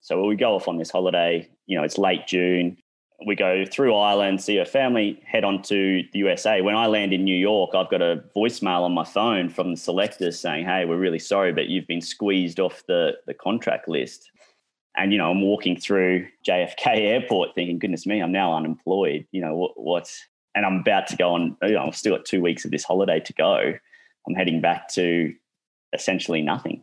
[0.00, 1.50] So we go off on this holiday.
[1.66, 2.78] You know, it's late June.
[3.24, 6.60] We go through Ireland, see her family, head on to the USA.
[6.60, 9.76] When I land in New York, I've got a voicemail on my phone from the
[9.76, 14.30] selectors saying, hey, we're really sorry, but you've been squeezed off the, the contract list.
[14.98, 19.26] And, you know, I'm walking through JFK airport thinking, goodness me, I'm now unemployed.
[19.30, 20.22] You know, what, what's,
[20.54, 22.84] and I'm about to go on, you know, I've still got two weeks of this
[22.84, 23.72] holiday to go.
[24.26, 25.32] I'm heading back to
[25.92, 26.82] essentially nothing.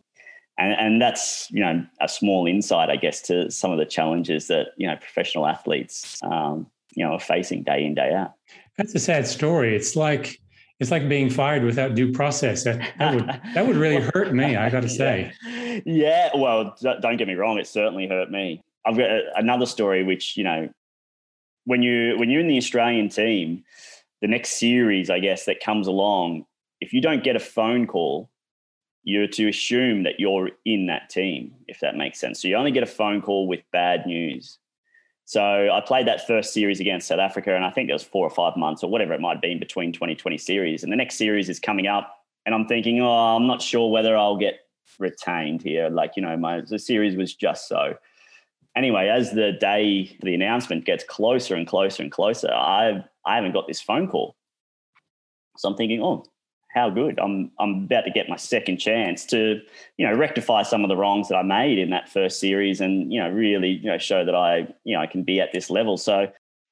[0.64, 4.48] And, and that's, you know, a small insight, I guess, to some of the challenges
[4.48, 8.34] that, you know, professional athletes, um, you know, are facing day in, day out.
[8.78, 9.76] That's a sad story.
[9.76, 10.40] It's like,
[10.80, 12.64] it's like being fired without due process.
[12.64, 14.56] That, that would that would really hurt me.
[14.56, 15.32] I got to say.
[15.86, 16.30] Yeah.
[16.36, 17.60] Well, don't get me wrong.
[17.60, 18.62] It certainly hurt me.
[18.86, 20.70] I've got another story, which you know,
[21.66, 23.64] when you when you're in the Australian team,
[24.22, 26.46] the next series, I guess, that comes along,
[26.82, 28.30] if you don't get a phone call,
[29.04, 32.42] you're to assume that you're in that team, if that makes sense.
[32.42, 34.60] So you only get a phone call with bad news.
[35.26, 38.26] So I played that first series against South Africa, and I think there was four
[38.26, 40.84] or five months or whatever it might have been between 2020 series.
[40.84, 44.18] And the next series is coming up, and I'm thinking, oh, I'm not sure whether
[44.18, 44.60] I'll get
[45.00, 45.90] retained here.
[45.90, 47.98] Like, you know, my the series was just so.
[48.76, 53.54] Anyway, as the day the announcement gets closer and closer and closer, I I haven't
[53.54, 54.36] got this phone call.
[55.58, 56.26] So I'm thinking, oh,
[56.74, 57.20] how good.
[57.20, 59.62] I'm I'm about to get my second chance to,
[59.98, 63.14] you know, rectify some of the wrongs that I made in that first series and,
[63.14, 65.70] you know, really, you know, show that I, you know, I can be at this
[65.70, 65.98] level.
[65.98, 66.14] So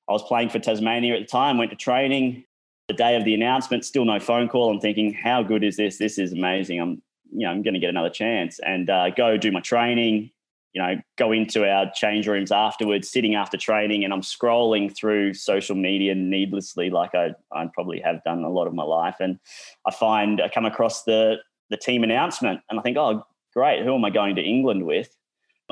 [0.09, 2.45] I was playing for Tasmania at the time, went to training.
[2.87, 4.69] The day of the announcement, still no phone call.
[4.69, 5.97] I'm thinking, how good is this?
[5.97, 6.81] This is amazing.
[6.81, 10.31] I'm, you know, I'm going to get another chance and uh, go do my training.
[10.73, 15.33] You know, go into our change rooms afterwards, sitting after training, and I'm scrolling through
[15.33, 19.17] social media needlessly, like I, I probably have done a lot of my life.
[19.19, 19.37] And
[19.85, 21.37] I find I come across the
[21.69, 25.15] the team announcement, and I think, oh, great, who am I going to England with?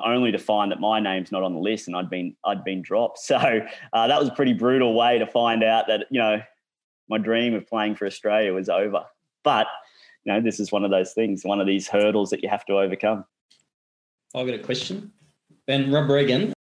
[0.02, 2.82] Only to find that my name's not on the list, and I'd been I'd been
[2.82, 3.20] dropped.
[3.24, 6.42] So uh, that was a pretty brutal way to find out that you know
[7.10, 9.06] my dream of playing for Australia was over.
[9.44, 9.68] But
[10.26, 12.66] you know, this is one of those things, one of these hurdles that you have
[12.66, 13.24] to overcome.
[14.36, 15.12] I've got a question.
[15.68, 16.54] Ben Rob Regan,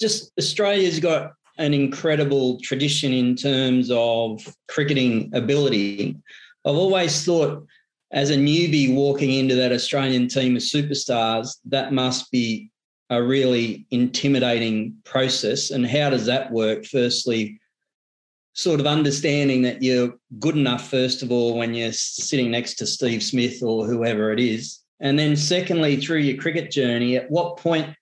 [0.00, 6.16] just Australia's got an incredible tradition in terms of cricketing ability.
[6.64, 7.66] I've always thought
[8.12, 12.70] as a newbie walking into that Australian team of superstars, that must be
[13.10, 15.70] a really intimidating process.
[15.70, 16.84] And how does that work?
[16.86, 17.60] Firstly,
[18.54, 22.86] sort of understanding that you're good enough, first of all, when you're sitting next to
[22.86, 24.80] Steve Smith or whoever it is.
[25.00, 27.96] And then, secondly, through your cricket journey, at what point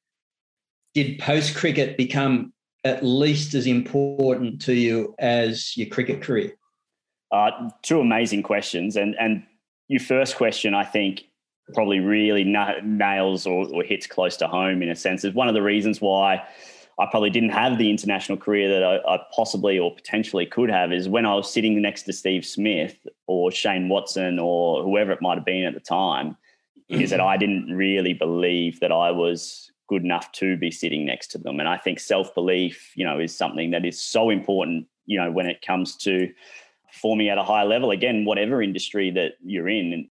[0.95, 2.53] did post cricket become
[2.85, 6.53] at least as important to you as your cricket career?
[7.31, 8.97] Uh, two amazing questions.
[8.97, 9.45] And, and
[9.89, 11.25] your first question, I think,
[11.75, 15.25] probably really na- nails or, or hits close to home in a sense.
[15.25, 16.43] Is one of the reasons why
[16.99, 20.93] I probably didn't have the international career that I, I, possibly or potentially could have
[20.93, 25.23] is when I was sitting next to Steve Smith or Shane Watson or whoever it
[25.23, 26.37] might have been at the time.
[26.89, 27.29] Is that mm-hmm.
[27.29, 31.61] I didn't really believe that I was good enough to be sitting next to them.
[31.61, 35.31] And I think self belief, you know, is something that is so important, you know,
[35.31, 36.33] when it comes to
[36.91, 37.91] performing at a high level.
[37.91, 40.09] Again, whatever industry that you're in, and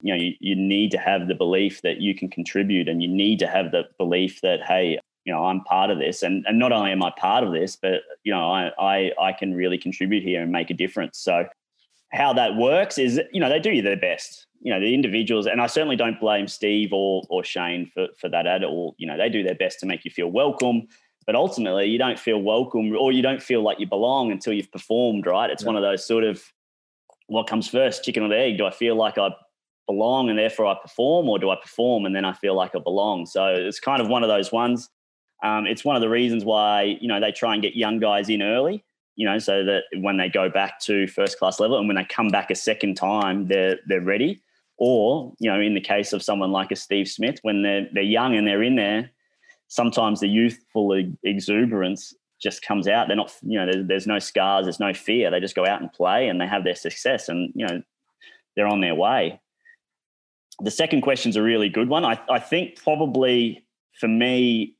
[0.00, 3.08] you know, you, you need to have the belief that you can contribute, and you
[3.08, 6.58] need to have the belief that hey, you know, I'm part of this, and and
[6.58, 9.78] not only am I part of this, but you know, I I I can really
[9.78, 11.18] contribute here and make a difference.
[11.18, 11.46] So
[12.10, 14.46] how that works is, you know, they do you their best.
[14.60, 18.28] You know, the individuals, and I certainly don't blame Steve or or Shane for for
[18.28, 18.94] that at all.
[18.98, 20.88] You know, they do their best to make you feel welcome
[21.28, 24.72] but ultimately, you don't feel welcome or you don't feel like you belong until you've
[24.72, 25.50] performed, right?
[25.50, 25.66] It's yeah.
[25.66, 26.42] one of those sort of
[27.26, 28.56] what comes first, chicken or the egg?
[28.56, 29.28] Do I feel like I
[29.86, 32.78] belong and therefore I perform, or do I perform and then I feel like I
[32.78, 33.26] belong?
[33.26, 34.88] So it's kind of one of those ones.
[35.42, 38.30] Um, it's one of the reasons why you know they try and get young guys
[38.30, 38.82] in early,
[39.14, 42.06] you know, so that when they go back to first class level and when they
[42.06, 44.40] come back a second time, they're they're ready.
[44.78, 48.02] Or you know, in the case of someone like a Steve Smith, when they're they're
[48.02, 49.10] young and they're in there,
[49.68, 53.08] sometimes the youthful exuberance just comes out.
[53.08, 55.30] They're not, you know, there's, no scars, there's no fear.
[55.30, 57.82] They just go out and play and they have their success and, you know,
[58.56, 59.40] they're on their way.
[60.60, 62.04] The second question is a really good one.
[62.04, 63.64] I, I think probably
[63.98, 64.76] for me,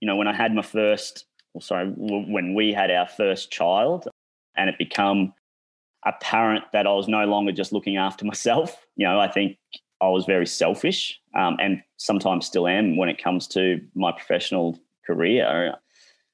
[0.00, 4.08] you know, when I had my first, or sorry, when we had our first child
[4.56, 5.32] and it become
[6.06, 9.58] apparent that I was no longer just looking after myself, you know, I think
[10.00, 14.78] I was very selfish um, and sometimes still am when it comes to my professional
[15.06, 15.74] career.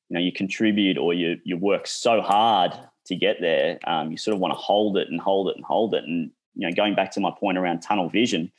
[0.09, 2.73] You know, you contribute or you you work so hard
[3.07, 3.79] to get there.
[3.87, 6.05] Um, you sort of want to hold it and hold it and hold it.
[6.05, 8.53] And you know, going back to my point around tunnel vision,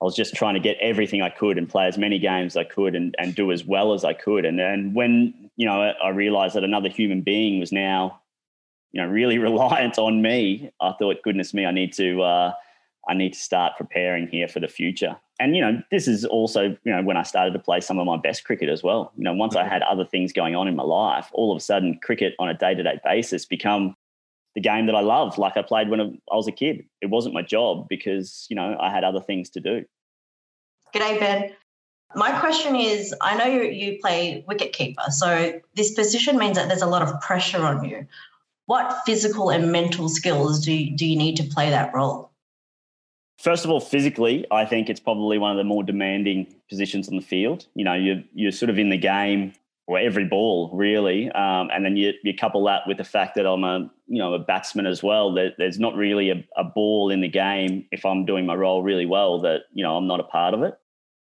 [0.00, 2.56] I was just trying to get everything I could and play as many games as
[2.56, 4.44] I could and, and do as well as I could.
[4.44, 8.20] And then when you know I realized that another human being was now,
[8.92, 12.22] you know, really reliant on me, I thought, goodness me, I need to.
[12.22, 12.52] Uh,
[13.08, 15.16] I need to start preparing here for the future.
[15.40, 18.06] And, you know, this is also, you know, when I started to play some of
[18.06, 19.12] my best cricket as well.
[19.16, 21.60] You know, once I had other things going on in my life, all of a
[21.60, 23.96] sudden cricket on a day to day basis become
[24.54, 25.36] the game that I love.
[25.38, 26.84] Like I played when I was a kid.
[27.00, 29.84] It wasn't my job because, you know, I had other things to do.
[30.94, 31.50] G'day, Ben.
[32.14, 36.68] My question is I know you, you play wicket keeper, so this position means that
[36.68, 38.06] there's a lot of pressure on you.
[38.72, 42.30] What physical and mental skills do you, do you need to play that role?
[43.36, 47.16] First of all, physically, I think it's probably one of the more demanding positions on
[47.16, 47.66] the field.
[47.74, 49.52] You know, you're you're sort of in the game
[49.86, 53.44] or every ball really, um, and then you you couple that with the fact that
[53.44, 55.34] I'm a you know a batsman as well.
[55.34, 58.82] That there's not really a, a ball in the game if I'm doing my role
[58.82, 60.78] really well that you know I'm not a part of it.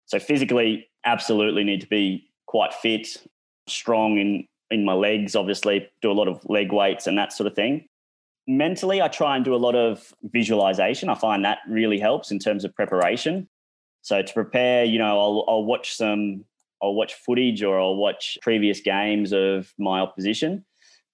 [0.08, 3.08] So physically, absolutely need to be quite fit,
[3.68, 5.36] strong in in my legs.
[5.36, 7.88] Obviously, do a lot of leg weights and that sort of thing
[8.48, 11.10] mentally, I try and do a lot of visualization.
[11.10, 13.48] I find that really helps in terms of preparation.
[14.02, 16.46] So to prepare, you know, I'll, I'll watch some,
[16.82, 20.64] I'll watch footage or I'll watch previous games of my opposition.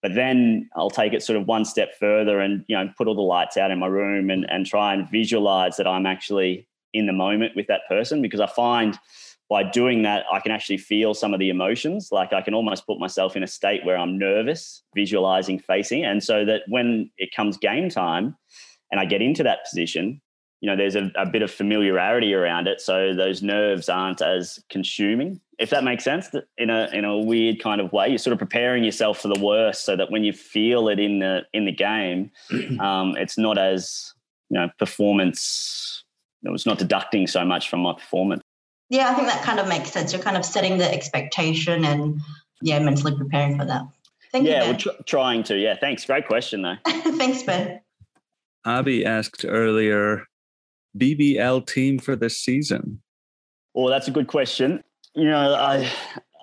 [0.01, 3.15] But then I'll take it sort of one step further and, you know, put all
[3.15, 7.05] the lights out in my room and, and try and visualize that I'm actually in
[7.05, 8.97] the moment with that person because I find
[9.51, 12.07] by doing that, I can actually feel some of the emotions.
[12.09, 16.05] Like I can almost put myself in a state where I'm nervous, visualizing, facing.
[16.05, 18.37] And so that when it comes game time
[18.91, 20.21] and I get into that position,
[20.61, 22.79] you know, there's a, a bit of familiarity around it.
[22.79, 27.61] So those nerves aren't as consuming, if that makes sense, in a in a weird
[27.61, 28.07] kind of way.
[28.07, 31.19] You're sort of preparing yourself for the worst so that when you feel it in
[31.19, 32.31] the in the game,
[32.79, 34.13] um, it's not as
[34.49, 36.05] you know performance.
[36.43, 38.41] It was not deducting so much from my performance.
[38.91, 40.11] Yeah, I think that kind of makes sense.
[40.11, 42.19] You're kind of setting the expectation and
[42.61, 43.83] yeah, mentally preparing for that.
[44.33, 45.57] Thank yeah, you, we're tr- trying to.
[45.57, 46.03] Yeah, thanks.
[46.03, 46.75] Great question, though.
[46.85, 47.79] thanks, Ben.
[48.65, 50.25] Abby asked earlier,
[50.97, 53.01] BBL team for this season.
[53.73, 54.83] Well, that's a good question.
[55.15, 55.89] You know, I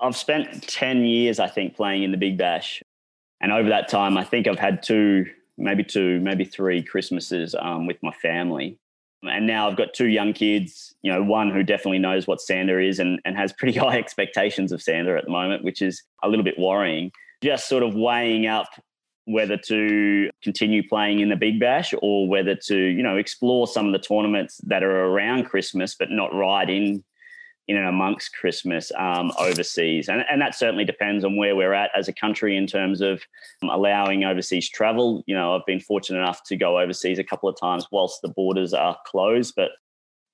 [0.01, 2.83] I've spent ten years, I think, playing in the Big Bash,
[3.43, 5.27] and over that time, I think I've had two,
[5.59, 8.79] maybe two, maybe three Christmases um, with my family.
[9.23, 12.79] And now I've got two young kids, you know, one who definitely knows what Santa
[12.79, 16.29] is and, and has pretty high expectations of Santa at the moment, which is a
[16.29, 17.11] little bit worrying.
[17.43, 18.69] Just sort of weighing up
[19.25, 23.87] whether to continue playing in the Big Bash or whether to, you know, explore some
[23.87, 27.05] of the tournaments that are around Christmas, but not right in
[27.69, 30.09] in and amongst Christmas um, overseas.
[30.09, 33.23] And, and that certainly depends on where we're at as a country in terms of
[33.63, 35.23] um, allowing overseas travel.
[35.27, 38.29] You know, I've been fortunate enough to go overseas a couple of times whilst the
[38.29, 39.71] borders are closed, but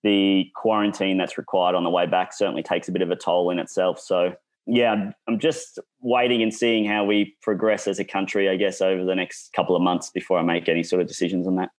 [0.04, 3.50] the quarantine that's required on the way back certainly takes a bit of a toll
[3.50, 3.98] in itself.
[3.98, 4.34] So,
[4.66, 9.04] yeah, I'm just waiting and seeing how we progress as a country, I guess, over
[9.04, 11.70] the next couple of months before I make any sort of decisions on that.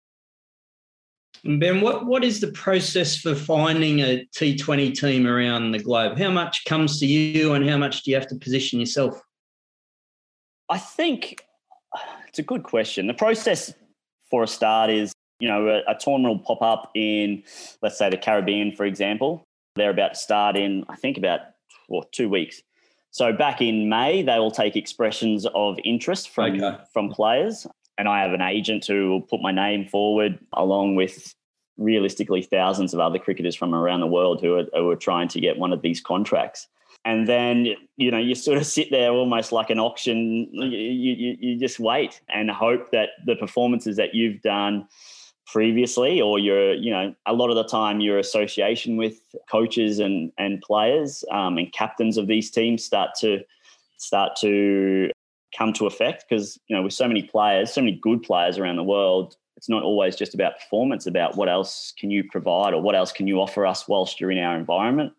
[1.45, 6.19] Ben, what, what is the process for finding a T20 team around the globe?
[6.19, 9.21] How much comes to you and how much do you have to position yourself?
[10.71, 11.45] I think
[11.95, 13.07] uh, it's a good question.
[13.07, 13.75] The process
[14.31, 17.43] for a start is, you know, a, a tournament will pop up in,
[17.83, 19.45] let's say, the Caribbean, for example.
[19.77, 21.41] They're about to start in, I think, about
[21.91, 22.63] well, two weeks.
[23.11, 26.83] So back in May, they will take expressions of interest from okay.
[26.93, 27.67] from players
[27.99, 31.35] and I have an agent who will put my name forward along with
[31.77, 35.41] realistically thousands of other cricketers from around the world who are, who are trying to
[35.41, 36.69] get one of these contracts.
[37.05, 40.49] And then, you know, you sort of sit there almost like an auction.
[40.53, 44.89] You, you, you just wait and hope that the performances that you've done
[45.47, 49.21] previously or your you know a lot of the time your association with
[49.51, 53.41] coaches and and players um, and captains of these teams start to
[53.99, 55.11] start to
[55.57, 58.77] come to effect because you know with so many players, so many good players around
[58.77, 61.07] the world, it's not always just about performance.
[61.07, 64.31] About what else can you provide or what else can you offer us whilst you're
[64.31, 65.13] in our environment.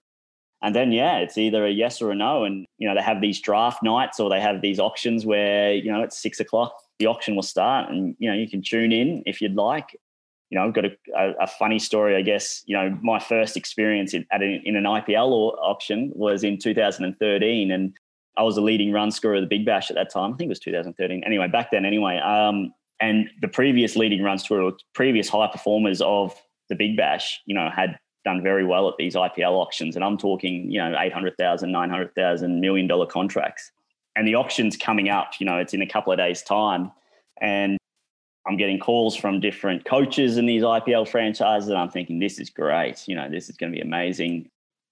[0.61, 2.43] And then yeah, it's either a yes or a no.
[2.43, 5.91] And you know they have these draft nights or they have these auctions where you
[5.91, 9.23] know it's six o'clock the auction will start, and you know you can tune in
[9.25, 9.97] if you'd like.
[10.49, 10.91] You know, I've got a,
[11.41, 12.61] a, funny story, I guess.
[12.67, 17.71] You know, my first experience in, at an, in an IPL auction was in 2013,
[17.71, 17.93] and
[18.37, 20.33] I was a leading run scorer of the Big Bash at that time.
[20.33, 21.23] I think it was 2013.
[21.25, 22.17] Anyway, back then, anyway.
[22.17, 26.35] Um, and the previous leading run scorer, previous high performers of
[26.69, 29.95] the Big Bash, you know, had done very well at these IPL auctions.
[29.95, 33.71] And I'm talking, you know, 800,000, 900,000, million dollar contracts.
[34.15, 36.91] And the auction's coming up, you know, it's in a couple of days' time.
[37.41, 37.77] And
[38.47, 41.69] I'm getting calls from different coaches in these IPL franchises.
[41.69, 43.07] And I'm thinking, this is great.
[43.07, 44.49] You know, this is going to be amazing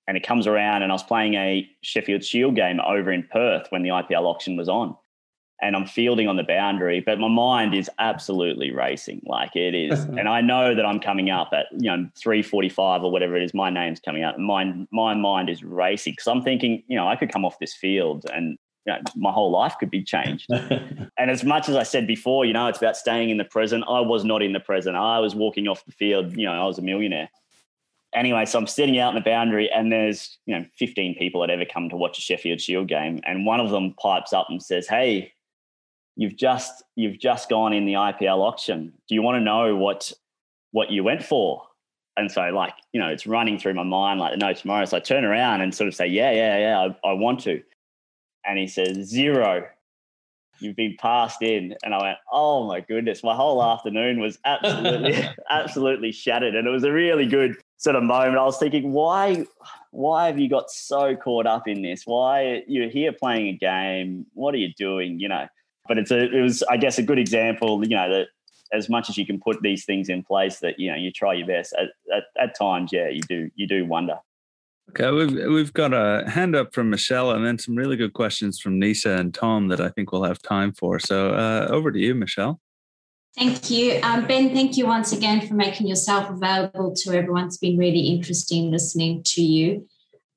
[0.07, 3.67] and it comes around and I was playing a Sheffield Shield game over in Perth
[3.69, 4.95] when the IPL auction was on.
[5.61, 9.21] And I'm fielding on the boundary, but my mind is absolutely racing.
[9.25, 10.03] Like it is.
[10.03, 13.53] and I know that I'm coming up at, you know, 345 or whatever it is,
[13.53, 14.37] my name's coming up.
[14.37, 16.13] My my mind is racing.
[16.13, 19.31] Because I'm thinking, you know, I could come off this field and you know, my
[19.31, 20.47] whole life could be changed.
[20.51, 23.85] and as much as I said before, you know, it's about staying in the present.
[23.87, 24.97] I was not in the present.
[24.97, 27.29] I was walking off the field, you know, I was a millionaire
[28.15, 31.49] anyway, so I'm sitting out in the boundary, and there's you know 15 people that
[31.49, 34.61] ever come to watch a Sheffield Shield game, and one of them pipes up and
[34.61, 35.33] says, "Hey,
[36.15, 38.93] you've just you've just gone in the IPL auction.
[39.07, 40.11] Do you want to know what
[40.71, 41.63] what you went for?"
[42.15, 44.85] And so, like you know, it's running through my mind like no tomorrow.
[44.85, 47.61] So I turn around and sort of say, "Yeah, yeah, yeah, I, I want to."
[48.45, 49.65] And he says, zero
[50.63, 51.75] you've been passed in.
[51.83, 56.55] And I went, oh my goodness, my whole afternoon was absolutely, absolutely shattered.
[56.55, 58.37] And it was a really good sort of moment.
[58.37, 59.45] I was thinking, why,
[59.91, 62.03] why have you got so caught up in this?
[62.05, 64.25] Why you're here playing a game?
[64.33, 65.19] What are you doing?
[65.19, 65.47] You know,
[65.87, 68.27] but it's a, it was, I guess, a good example, you know, that
[68.71, 71.33] as much as you can put these things in place that, you know, you try
[71.33, 74.17] your best at, at, at times, yeah, you do, you do wonder.
[74.89, 78.59] Okay, we've we've got a hand up from Michelle, and then some really good questions
[78.59, 80.99] from Nisa and Tom that I think we'll have time for.
[80.99, 82.59] So uh, over to you, Michelle.
[83.37, 84.53] Thank you, um, Ben.
[84.53, 87.47] Thank you once again for making yourself available to everyone.
[87.47, 89.87] It's been really interesting listening to you.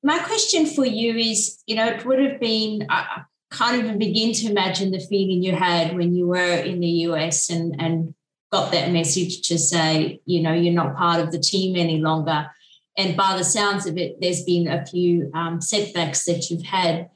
[0.01, 2.87] My question for you is, you know, it would have been.
[2.89, 3.21] I
[3.51, 7.49] can't even begin to imagine the feeling you had when you were in the US
[7.49, 8.15] and and
[8.51, 12.49] got that message to say, you know, you're not part of the team any longer.
[12.97, 17.09] And by the sounds of it, there's been a few um, setbacks that you've had.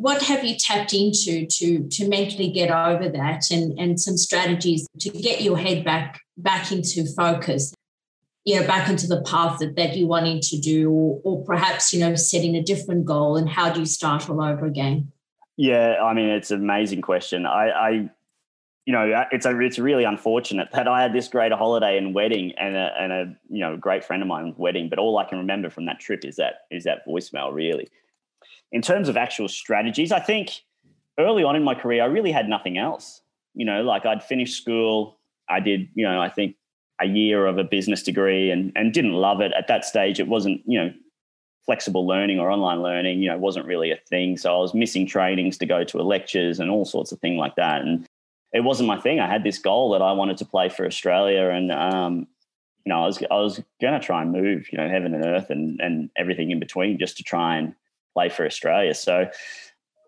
[0.00, 4.88] What have you tapped into to to mentally get over that, and and some strategies
[4.98, 7.74] to get your head back back into focus,
[8.44, 11.92] you know, back into the path that, that you're wanting to do, or, or perhaps
[11.92, 15.12] you know setting a different goal, and how do you start all over again?
[15.56, 17.44] Yeah, I mean, it's an amazing question.
[17.44, 18.10] I, I
[18.86, 22.52] you know, it's a it's really unfortunate that I had this great holiday and wedding
[22.58, 25.38] and a, and a you know great friend of mine's wedding, but all I can
[25.38, 27.52] remember from that trip is that is that voicemail.
[27.52, 27.88] Really,
[28.72, 30.62] in terms of actual strategies, I think
[31.18, 33.20] early on in my career, I really had nothing else.
[33.54, 35.18] You know, like I'd finished school,
[35.48, 36.56] I did you know I think
[37.00, 40.20] a year of a business degree and and didn't love it at that stage.
[40.20, 40.92] It wasn't you know
[41.66, 43.22] flexible learning or online learning.
[43.22, 44.36] You know, wasn't really a thing.
[44.36, 47.56] So I was missing trainings to go to lectures and all sorts of things like
[47.56, 48.06] that, and
[48.52, 49.20] it wasn't my thing.
[49.20, 52.26] I had this goal that I wanted to play for Australia, and um,
[52.84, 55.24] you know, I was I was going to try and move, you know, heaven and
[55.24, 57.74] earth, and and everything in between, just to try and
[58.14, 58.94] play for Australia.
[58.94, 59.26] So,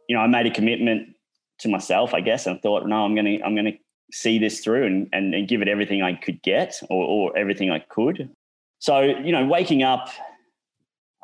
[0.09, 1.15] you know, I made a commitment
[1.59, 3.73] to myself, I guess, and thought, no, I'm to I'm to
[4.13, 7.71] see this through and, and, and give it everything I could get, or, or everything
[7.71, 8.31] I could.
[8.79, 10.09] So, you know, waking up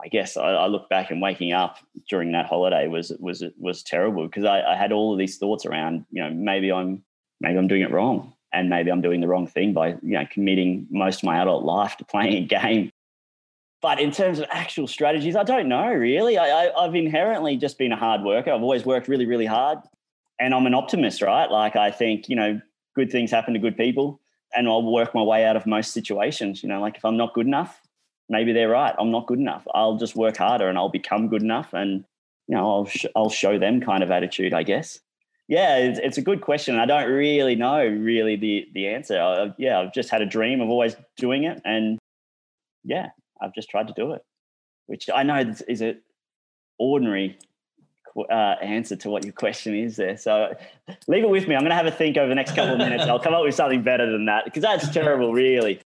[0.00, 3.82] I guess I, I, look back and waking up during that holiday was was was
[3.82, 7.02] terrible because I, I, had all of these thoughts around you know maybe I'm
[7.40, 8.32] maybe I'm doing it wrong.
[8.52, 11.64] And maybe I'm doing the wrong thing by, you know, committing most of my adult
[11.64, 12.90] life to playing a game.
[13.80, 16.36] But in terms of actual strategies, I don't know really.
[16.36, 18.50] I, I, I've inherently just been a hard worker.
[18.50, 19.78] I've always worked really, really hard.
[20.40, 21.50] And I'm an optimist, right?
[21.50, 22.60] Like I think, you know,
[22.94, 24.20] good things happen to good people
[24.54, 26.62] and I'll work my way out of most situations.
[26.62, 27.80] You know, like if I'm not good enough,
[28.28, 28.94] maybe they're right.
[28.98, 29.66] I'm not good enough.
[29.74, 32.04] I'll just work harder and I'll become good enough, and
[32.46, 34.98] you know, I'll sh- I'll show them kind of attitude, I guess.
[35.48, 36.78] Yeah, it's, it's, a good question.
[36.78, 39.20] I don't really know really the the answer.
[39.20, 41.98] I, yeah, I've just had a dream of always doing it, and
[42.84, 43.08] yeah,
[43.40, 44.22] I've just tried to do it,
[44.86, 46.00] which I know is an
[46.78, 47.38] ordinary
[48.30, 50.16] uh, answer to what your question is there.
[50.16, 50.54] So
[51.06, 51.54] leave it with me.
[51.54, 53.04] I'm going to have a think over the next couple of minutes.
[53.04, 55.80] I'll come up with something better than that because that's terrible, really.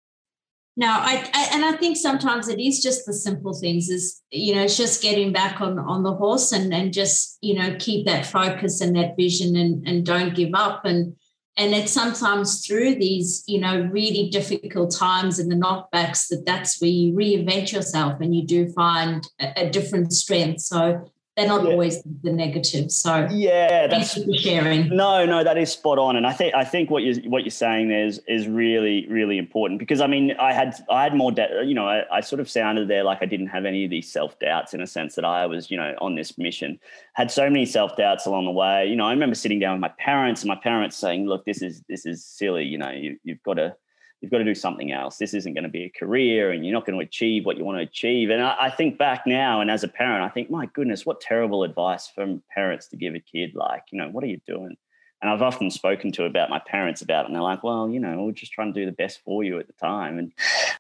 [0.77, 3.89] No, I, I, and I think sometimes it is just the simple things.
[3.89, 7.53] Is you know, it's just getting back on on the horse and and just you
[7.53, 11.15] know keep that focus and that vision and and don't give up and
[11.57, 16.81] and it's sometimes through these you know really difficult times and the knockbacks that that's
[16.81, 20.61] where you reinvent yourself and you do find a, a different strength.
[20.61, 21.09] So
[21.39, 21.71] they're not yeah.
[21.71, 22.91] always the negative.
[22.91, 24.89] So yeah, that's for sharing.
[24.89, 27.51] No, no, that is spot on, and I think I think what you what you're
[27.51, 31.31] saying there is is really really important because I mean I had I had more
[31.31, 33.89] de- you know I, I sort of sounded there like I didn't have any of
[33.89, 36.77] these self doubts in a sense that I was you know on this mission
[37.13, 38.87] had so many self doubts along the way.
[38.87, 41.61] You know I remember sitting down with my parents and my parents saying, look, this
[41.61, 42.65] is this is silly.
[42.65, 43.75] You know you, you've got to
[44.21, 45.17] you've got to do something else.
[45.17, 47.63] This isn't going to be a career and you're not going to achieve what you
[47.63, 48.29] want to achieve.
[48.29, 51.21] And I, I, think back now, and as a parent, I think, my goodness, what
[51.21, 53.55] terrible advice from parents to give a kid.
[53.55, 54.75] Like, you know, what are you doing?
[55.21, 57.99] And I've often spoken to about my parents about it, and they're like, "Well, you
[57.99, 60.31] know, we're just trying to do the best for you at the time." And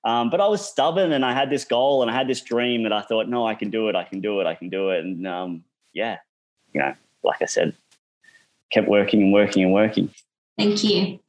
[0.05, 2.83] um, but I was stubborn, and I had this goal, and I had this dream
[2.83, 3.97] that I thought, "No, I can do it.
[3.97, 4.47] I can do it.
[4.47, 6.19] I can do it." And um, yeah,
[6.73, 7.75] you know, like I said,
[8.71, 10.09] kept working and working and working.
[10.57, 11.19] Thank you.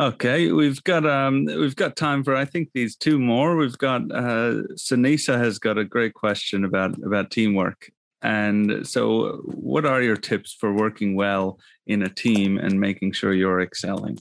[0.00, 3.54] Okay, we've got um we've got time for I think these two more.
[3.54, 7.90] We've got uh Sanisa has got a great question about about teamwork.
[8.22, 13.34] And so what are your tips for working well in a team and making sure
[13.34, 14.18] you're excelling?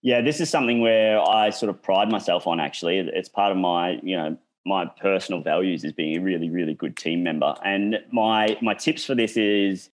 [0.00, 3.00] Yeah, this is something where I sort of pride myself on actually.
[3.00, 6.96] It's part of my, you know, my personal values is being a really really good
[6.96, 7.54] team member.
[7.62, 9.90] And my my tips for this is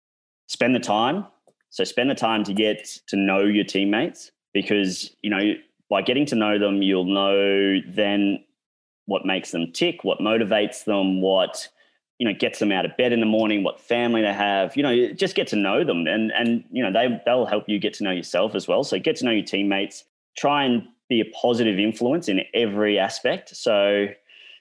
[0.46, 1.26] spend the time.
[1.70, 5.54] So spend the time to get to know your teammates because you know
[5.88, 8.42] by getting to know them you'll know then
[9.06, 11.68] what makes them tick what motivates them what
[12.20, 14.82] you know gets them out of bed in the morning what family they have you
[14.82, 16.06] know just get to know them.
[16.06, 18.84] And and you know they they'll help you get to know yourself as well.
[18.84, 20.04] So get to know your teammates
[20.36, 23.56] try and be a positive influence in every aspect.
[23.56, 24.06] So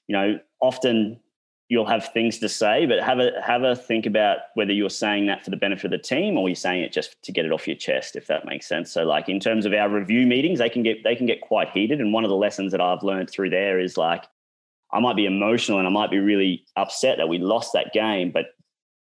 [0.08, 1.20] you know often
[1.70, 5.28] you'll have things to say, but have a have a think about whether you're saying
[5.28, 7.52] that for the benefit of the team or you're saying it just to get it
[7.52, 8.92] off your chest, if that makes sense.
[8.92, 11.70] So, like in terms of our review meetings, they can get they can get quite
[11.70, 12.02] heated.
[12.02, 14.26] And one of the lessons that I've learned through there is like
[14.92, 18.32] I might be emotional and I might be really upset that we lost that game,
[18.32, 18.48] but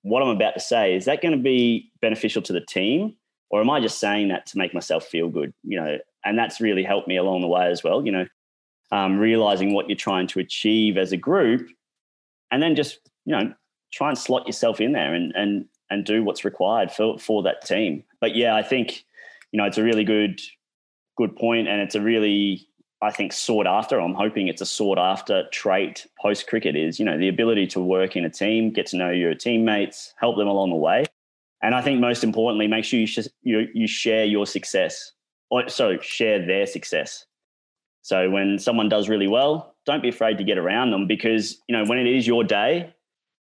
[0.03, 3.17] what I'm about to say is that going to be beneficial to the team,
[3.51, 5.53] or am I just saying that to make myself feel good?
[5.62, 8.05] You know, and that's really helped me along the way as well.
[8.05, 8.27] You know,
[8.91, 11.69] um, realizing what you're trying to achieve as a group
[12.51, 13.53] and then just you know
[13.92, 17.64] try and slot yourself in there and and and do what's required for for that
[17.64, 18.05] team.
[18.20, 19.05] But yeah, I think
[19.53, 20.40] you know it's a really good
[21.16, 22.66] good point, and it's a really
[23.03, 24.01] I think sought after.
[24.01, 27.80] I'm hoping it's a sought after trait post cricket is you know the ability to
[27.80, 31.05] work in a team, get to know your teammates, help them along the way,
[31.62, 35.12] and I think most importantly, make sure you sh- you, you share your success,
[35.51, 37.26] or so share their success.
[38.07, 41.76] So when someone does really well, don't be afraid to get around them because you
[41.76, 42.94] know when it is your day,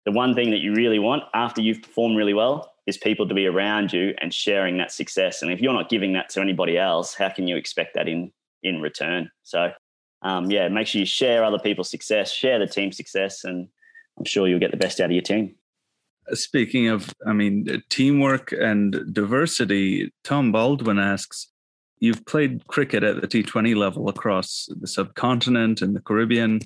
[0.05, 3.33] the one thing that you really want after you've performed really well is people to
[3.33, 5.41] be around you and sharing that success.
[5.41, 8.31] And if you're not giving that to anybody else, how can you expect that in
[8.63, 9.29] in return?
[9.43, 9.71] So,
[10.21, 13.67] um, yeah, make sure you share other people's success, share the team success, and
[14.17, 15.55] I'm sure you'll get the best out of your team.
[16.31, 21.49] Speaking of, I mean, teamwork and diversity, Tom Baldwin asks,
[21.99, 26.61] You've played cricket at the T20 level across the subcontinent and the Caribbean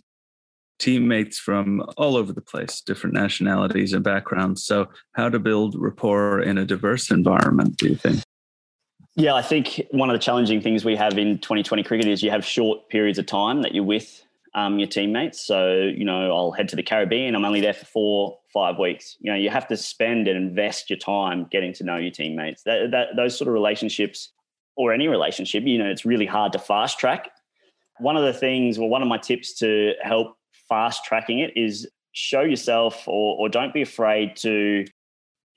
[0.79, 4.63] teammates from all over the place, different nationalities and backgrounds.
[4.63, 8.21] So, how to build rapport in a diverse environment, do you think?
[9.15, 12.31] Yeah, I think one of the challenging things we have in 2020 cricket is you
[12.31, 14.23] have short periods of time that you're with
[14.53, 15.41] um, your teammates.
[15.45, 17.35] So, you know, I'll head to the Caribbean.
[17.35, 19.17] I'm only there for four, five weeks.
[19.19, 22.63] You know, you have to spend and invest your time getting to know your teammates.
[22.63, 24.29] That, that, those sort of relationships,
[24.79, 27.31] or any relationship, you know, it's really hard to fast track.
[27.97, 30.37] One of the things, well, one of my tips to help
[30.69, 34.85] fast tracking it is show yourself or, or don't be afraid to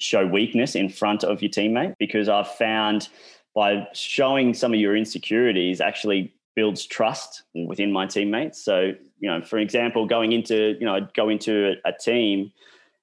[0.01, 3.09] show weakness in front of your teammate because I've found
[3.55, 8.61] by showing some of your insecurities actually builds trust within my teammates.
[8.61, 12.51] So, you know, for example, going into, you know, go into a, a team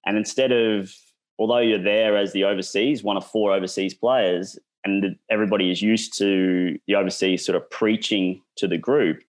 [0.06, 0.94] and instead of,
[1.38, 6.18] although you're there as the overseas, one of four overseas players, and everybody is used
[6.20, 9.22] to the overseas sort of preaching to the group,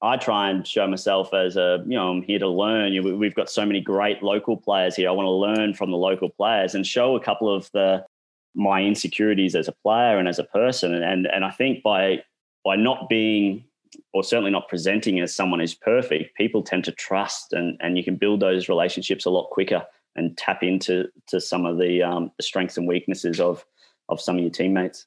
[0.00, 2.92] I try and show myself as a, you know, I'm here to learn.
[2.92, 5.08] You we've got so many great local players here.
[5.08, 8.04] I want to learn from the local players and show a couple of the
[8.54, 10.94] my insecurities as a player and as a person.
[10.94, 12.22] And and I think by
[12.64, 13.64] by not being
[14.12, 18.04] or certainly not presenting as someone who's perfect, people tend to trust and and you
[18.04, 19.84] can build those relationships a lot quicker
[20.14, 23.64] and tap into to some of the um, the strengths and weaknesses of
[24.08, 25.06] of some of your teammates.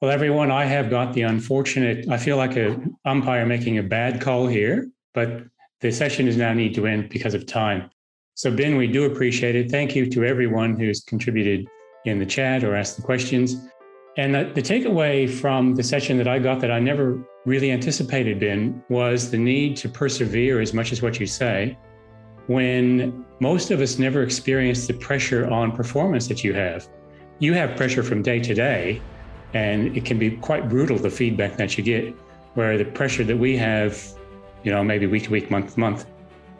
[0.00, 4.20] Well, everyone, I have got the unfortunate, I feel like a umpire making a bad
[4.20, 5.42] call here, but
[5.80, 7.90] the session is now need to end because of time.
[8.34, 9.70] So, Ben, we do appreciate it.
[9.70, 11.66] Thank you to everyone who's contributed
[12.06, 13.68] in the chat or asked the questions.
[14.16, 18.40] And the, the takeaway from the session that I got that I never really anticipated,
[18.40, 21.76] Ben, was the need to persevere as much as what you say
[22.46, 26.88] when most of us never experience the pressure on performance that you have.
[27.40, 29.02] You have pressure from day to day,
[29.54, 32.14] and it can be quite brutal the feedback that you get
[32.54, 34.06] where the pressure that we have
[34.62, 36.06] you know maybe week to week month to month.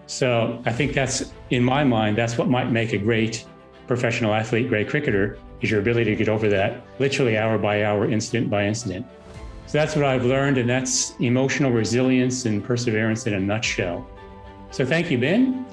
[0.07, 3.47] So i think that's in my mind that's what might make a great
[3.87, 8.09] professional athlete great cricketer is your ability to get over that literally hour by hour
[8.09, 9.07] incident by incident.
[9.67, 14.09] So that's what i've learned and that's emotional resilience and perseverance in a nutshell.
[14.71, 15.67] So thank you ben.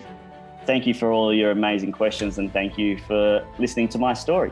[0.65, 4.51] Thank you for all your amazing questions and thank you for listening to my story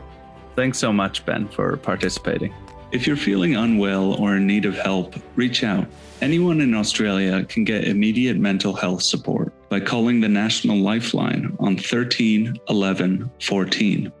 [0.56, 2.54] Thanks so much, Ben, for participating.
[2.90, 5.86] If you're feeling unwell or in need of help, reach out.
[6.22, 11.76] Anyone in Australia can get immediate mental health support by calling the National Lifeline on
[11.76, 14.12] 13 11 14.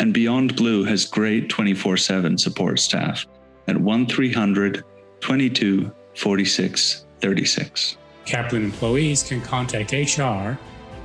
[0.00, 3.24] And Beyond Blue has great 24 7 support staff
[3.68, 4.82] at 1300
[5.20, 7.96] 22 46 36.
[8.24, 10.58] Kaplan employees can contact HR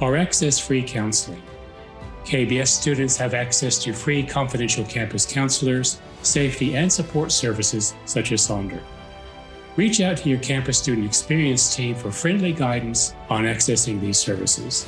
[0.04, 1.44] or access free counseling.
[2.30, 8.48] KBS students have access to free confidential campus counselors, safety and support services such as
[8.48, 8.84] Sonder.
[9.76, 14.88] Reach out to your campus student experience team for friendly guidance on accessing these services.